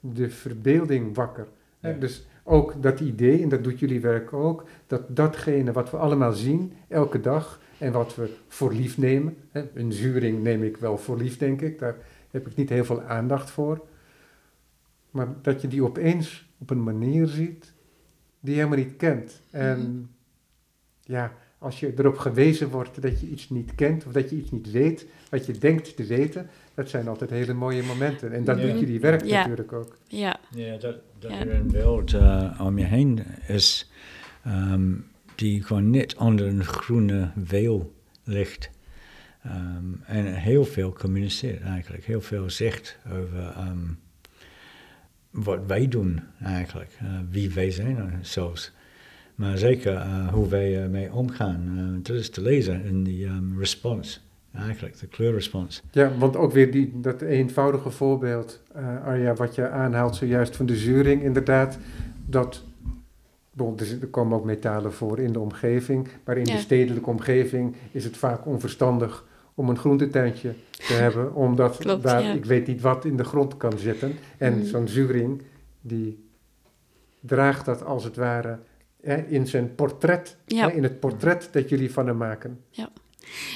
[0.00, 1.46] de verbeelding wakker.
[1.80, 1.98] hè.
[1.98, 6.32] Dus ook dat idee, en dat doet jullie werk ook, dat datgene wat we allemaal
[6.32, 9.36] zien elke dag en wat we voor lief nemen.
[9.50, 11.78] Hè, een zuring neem ik wel voor lief, denk ik.
[11.78, 11.96] Daar
[12.30, 13.80] heb ik niet heel veel aandacht voor.
[15.10, 17.72] Maar dat je die opeens op een manier ziet
[18.40, 19.40] die je helemaal niet kent.
[19.50, 20.02] En Mhm.
[21.00, 21.32] ja,
[21.64, 24.70] als je erop gewezen wordt dat je iets niet kent of dat je iets niet
[24.70, 28.32] weet, wat je denkt te weten, dat zijn altijd hele mooie momenten.
[28.32, 28.66] En dat Ja.
[28.66, 29.36] doet jullie werk Ja.
[29.36, 29.96] natuurlijk ook.
[30.08, 31.40] ja, Ja, dat, dat Ja.
[31.40, 33.90] er een wereld eh, om je heen is
[34.44, 34.92] ehm,
[35.34, 37.94] die gewoon net onder een groene weel
[38.24, 38.70] ligt.
[39.42, 43.78] Ehm, en heel veel communiceert eigenlijk, heel veel zegt over ehm,
[45.30, 48.72] wat wij doen eigenlijk, eh, wie wij zijn eh, zelfs.
[49.34, 53.58] Maar zeker eh, hoe wij ermee omgaan, eh, dat is te lezen in die ehm,
[53.58, 54.20] respons,
[54.54, 55.82] eigenlijk, de kleurrespons.
[55.90, 60.66] Ja, want ook weer die, dat eenvoudige voorbeeld, eh, Arja, wat je aanhaalt zojuist van
[60.66, 61.78] de zuring, inderdaad,
[62.26, 62.62] dat,
[64.00, 66.52] er, komen ook metalen voor in de omgeving, maar in Ja.
[66.54, 69.24] de stedelijke omgeving is het vaak onverstandig
[69.54, 72.32] om een groentetuintje te hebben, omdat Klopt, daar, ja.
[72.32, 74.12] ik weet niet wat, in de grond kan zitten.
[74.38, 74.64] En Mhm.
[74.66, 75.42] zo'n zuring,
[75.80, 76.24] die
[77.20, 78.58] draagt dat als het ware
[79.04, 80.68] hè, in zijn portret, ja.
[80.68, 82.60] hè, in het portret dat jullie van hem maken.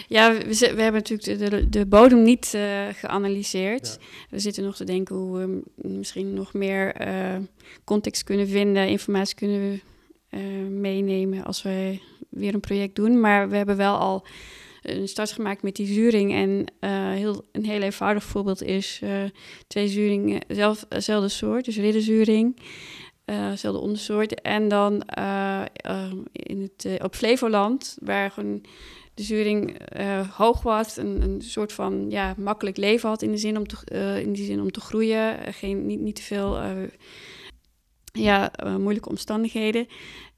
[0.09, 3.99] Ja, we, zi- we hebben natuurlijk de, de, de bodem niet eh, geanalyseerd.
[4.31, 7.37] We zitten nog te denken hoe we misschien nog meer eh,
[7.85, 9.81] context kunnen vinden, informatie kunnen
[10.29, 10.41] eh,
[10.71, 13.21] meenemen als we weer een project doen.
[13.21, 14.27] Maar we hebben wel al
[14.83, 16.33] een start gemaakt met die zuring.
[16.33, 16.65] En
[17.15, 19.03] heel, een heel eenvoudig voorbeeld is
[19.67, 22.57] twee zuringen, zelf, dezelfde soort, dus ridderzuring.
[23.29, 24.41] Eh dezelfde ondersoort.
[24.41, 28.33] En dan eh, eh, in het, eh, op Flevoland, waar
[29.19, 33.37] de zuring eh, hoog was, een, een soort van ja, makkelijk leven had in, de
[33.37, 36.23] zin om te, eh, in die zin om te groeien, eh, geen, niet, niet te
[36.23, 36.71] veel eh,
[38.13, 39.87] ja, eh, moeilijke omstandigheden.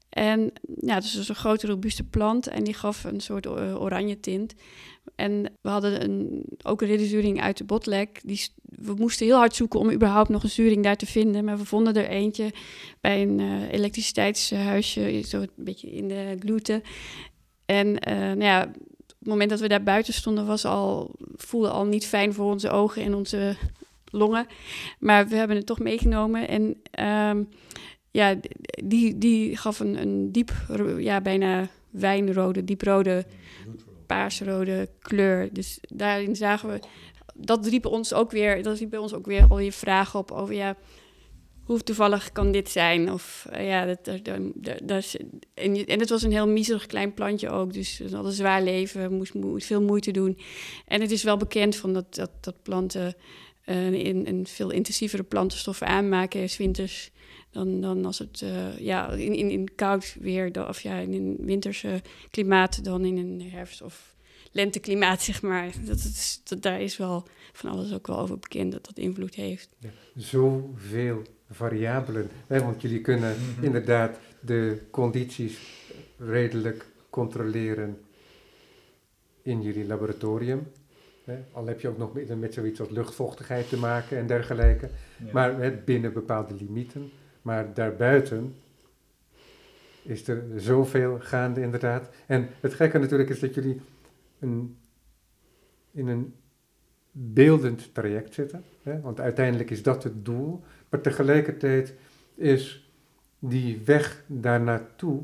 [0.09, 4.19] En ja, dus was een grote robuuste plant en die gaf een soort eh, oranje
[4.19, 4.55] tint.
[5.15, 8.21] En we hadden een, ook een ridderzuring uit de botlek.
[8.23, 11.45] Die, we moesten heel hard zoeken om überhaupt nog een zuring daar te vinden.
[11.45, 12.51] Maar we vonden er eentje
[13.01, 16.81] bij een eh, elektriciteitshuisje, zo een beetje in de gluten.
[17.65, 18.61] En eh, nou ja,
[18.97, 22.51] op het moment dat we daar buiten stonden, was al, voelde al niet fijn voor
[22.51, 23.55] onze ogen en onze
[24.05, 24.45] longen.
[24.99, 26.47] Maar we hebben het toch meegenomen.
[26.47, 27.43] En ehm,
[28.11, 28.35] ja,
[28.83, 30.51] die, die gaf een, een diep,
[30.97, 33.25] ja, bijna wijnrode, dieprode,
[34.15, 35.53] paarsrode kleur.
[35.53, 36.79] Dus daarin zagen we,
[37.35, 40.53] dat riep ons ook weer, dat riep bij ons ook weer alweer vragen op over,
[40.55, 40.75] ja,
[41.63, 43.11] hoe toevallig kan dit zijn?
[43.11, 44.39] Of eh, ja, dat, dat,
[44.83, 45.15] dat,
[45.53, 48.31] en, je- en het was een heel miserig klein plantje ook, dus het had een
[48.31, 50.37] zwaar leven, moest, moest veel moeite doen.
[50.87, 53.13] En het is wel bekend van dat, dat, dat planten
[53.61, 57.11] eh, een, een veel intensievere plantenstoffen aanmaken, 's winters,
[57.51, 61.13] dan, dan als het eh, ja, in, in, in koud weer, dan- of ja, in
[61.13, 64.15] een winterse klimaat dan in een herfst- of
[64.51, 65.71] lenteklimaat, zeg maar.
[65.85, 69.35] Dat, is, dat, daar is wel van alles ook wel over bekend dat dat invloed
[69.35, 69.69] heeft.
[70.15, 72.29] Zoveel variabelen.
[72.47, 73.63] Hè, want jullie kunnen Mhm.
[73.65, 75.57] inderdaad de condities
[76.17, 77.97] redelijk controleren
[79.41, 80.67] in jullie laboratorium.
[81.23, 81.37] Hè.
[81.51, 84.89] Al heb je ook nog met, met zoiets als luchtvochtigheid te maken en dergelijke.
[85.25, 85.31] Ja.
[85.33, 87.11] Maar hè, binnen bepaalde limieten.
[87.41, 88.55] Maar daarbuiten
[90.03, 92.09] is er zoveel gaande inderdaad.
[92.25, 93.81] En het gekke natuurlijk is dat jullie
[94.39, 94.77] een,
[95.91, 96.33] in een
[97.11, 98.63] beeldend traject zitten.
[98.83, 99.01] Hè?
[99.01, 100.63] Want uiteindelijk is dat het doel.
[100.89, 101.93] Maar tegelijkertijd
[102.35, 102.91] is
[103.39, 105.21] die weg daar naartoe,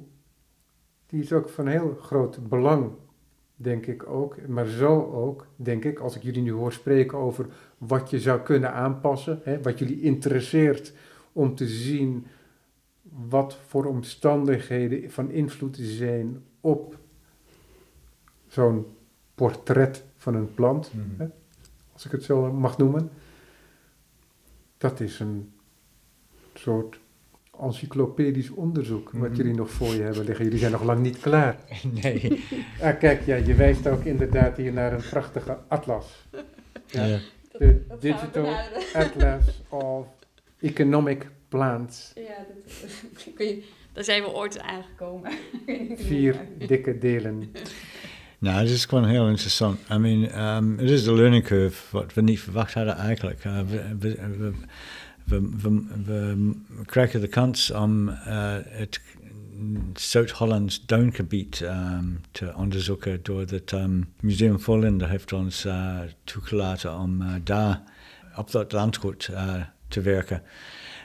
[1.05, 2.91] die is ook van heel groot belang,
[3.55, 4.47] denk ik ook.
[4.47, 7.45] Maar zo ook, denk ik, als ik jullie nu hoor spreken over
[7.78, 9.61] wat je zou kunnen aanpassen, hè?
[9.61, 10.93] wat jullie interesseert
[11.38, 12.25] om te zien
[13.09, 16.97] wat voor omstandigheden van invloed zijn op
[18.47, 18.85] zo'n
[19.35, 21.05] portret van een plant, Mhm.
[21.21, 21.27] hè,
[21.93, 23.09] als ik het zo mag noemen.
[24.77, 25.51] Dat is een
[26.53, 26.99] soort
[27.61, 29.38] encyclopedisch onderzoek wat Mhm.
[29.38, 30.43] jullie nog voor je hebben liggen.
[30.45, 31.57] Jullie zijn nog lang niet klaar.
[32.01, 32.43] nee.
[32.81, 36.27] Ah, kijk, ja, je wijst ook inderdaad hier naar een prachtige atlas.
[36.85, 37.05] Ja.
[37.05, 37.19] Ja.
[37.57, 38.55] De Digital
[38.93, 40.07] Atlas of
[40.60, 42.12] Economic Plants.
[42.16, 42.74] Ja, dat,
[43.26, 45.32] ik weet, daar zijn we ooit aangekomen.
[46.10, 47.43] Vier dikke delen.
[48.39, 49.80] Nou, het is gewoon heel interessant.
[49.91, 53.45] I mean, um, het is de learning curve wat we niet verwacht hadden eigenlijk.
[53.45, 54.53] Uh, we, we, we,
[55.26, 58.16] we, we, we krijgen de kans om uh,
[58.64, 59.01] het
[59.93, 67.22] Zuid-Hollands duingebied um, te onderzoeken door het um, Museum Vollinder heeft ons uh, toegelaten om
[67.22, 67.82] uh, daar
[68.36, 70.41] op dat landgoed uh, te werken.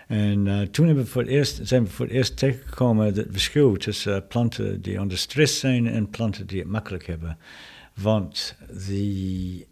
[0.09, 3.27] En uh, toen hebben we voor het eerst, zijn we voor het eerst tegengekomen het
[3.31, 7.39] verschil tussen uh, planten die onder stress zijn en planten die het makkelijk hebben.
[7.95, 8.57] Want
[8.89, 9.67] die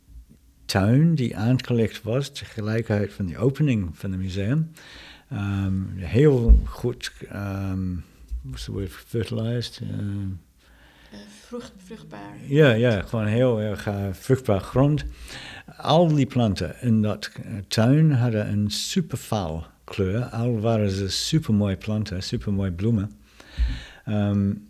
[0.65, 4.71] tuin die aangelegd was tegelijkertijd van de opening van het museum,
[5.33, 8.05] um, heel goed, um,
[8.43, 9.81] what's the word, fertilized?
[9.83, 9.89] Uh,
[11.47, 12.37] Vrucht, vruchtbaar.
[12.47, 15.05] ja, ja, gewoon heel erg uh, vruchtbaar grond.
[15.77, 17.31] Al die planten in dat
[17.69, 20.23] tuin hadden een super faal kleur.
[20.23, 23.11] Al waren ze super mooie planten, super mooie bloemen.
[24.09, 24.69] Um,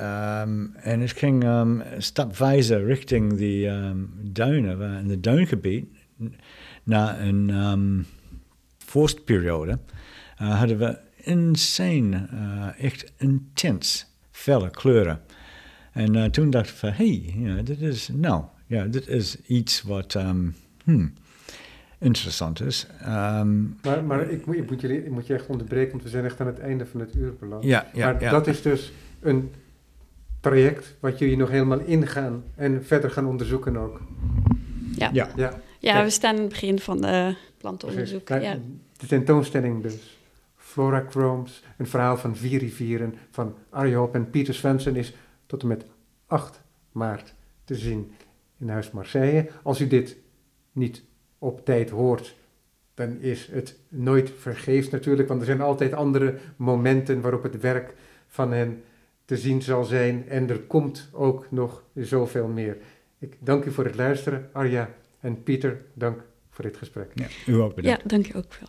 [0.00, 1.82] um, en het ging um,
[2.86, 3.70] richting die
[4.22, 5.86] duinen, in het duingebied,
[6.82, 8.06] na een
[8.78, 9.78] vorstperiode,
[10.42, 15.20] uh, hadden we insane, uh, echt intens felle kleuren.
[15.92, 19.36] En uh, toen dacht ik hé, hey, you know, dit is, nou, ja, dit is
[19.46, 20.54] iets wat, um,
[20.84, 21.12] hmm,
[21.98, 22.86] interessant is.
[23.02, 26.08] Um, maar maar ik, moet, ik, moet jullie, ik moet je echt onderbreken, want we
[26.08, 27.64] zijn echt aan het einde van het uur beland.
[27.64, 28.30] Ja, ja, maar ja.
[28.30, 29.52] dat is dus een
[30.40, 34.00] traject wat jullie nog helemaal ingaan en verder gaan onderzoeken ook.
[34.96, 35.28] Ja, ja.
[35.36, 35.60] ja.
[35.78, 38.28] ja we staan aan het begin van de plantenonderzoek.
[38.28, 38.58] Nou, Ja.
[38.96, 40.18] De tentoonstelling dus.
[40.56, 45.14] Flora Chromes, een verhaal van vier rivieren van Arje Hop en Pieter Svensson is
[45.46, 45.84] tot en met
[46.26, 46.60] 8
[46.92, 48.12] maart te zien
[48.58, 49.48] in Huis Marseille.
[49.62, 50.16] Als u dit
[50.72, 51.02] niet
[51.38, 52.36] op tijd hoort,
[52.94, 57.94] dan is het nooit vergeefs natuurlijk, want er zijn altijd andere momenten waarop het werk
[58.26, 58.82] van hen
[59.24, 62.76] te zien zal zijn en er komt ook nog zoveel meer.
[63.18, 64.90] Ik dank u voor het luisteren, Arja
[65.20, 67.10] en Pieter, dank voor dit gesprek.
[67.14, 68.02] Ja, u ook bedankt.
[68.02, 68.68] Ja, dank je ook wel.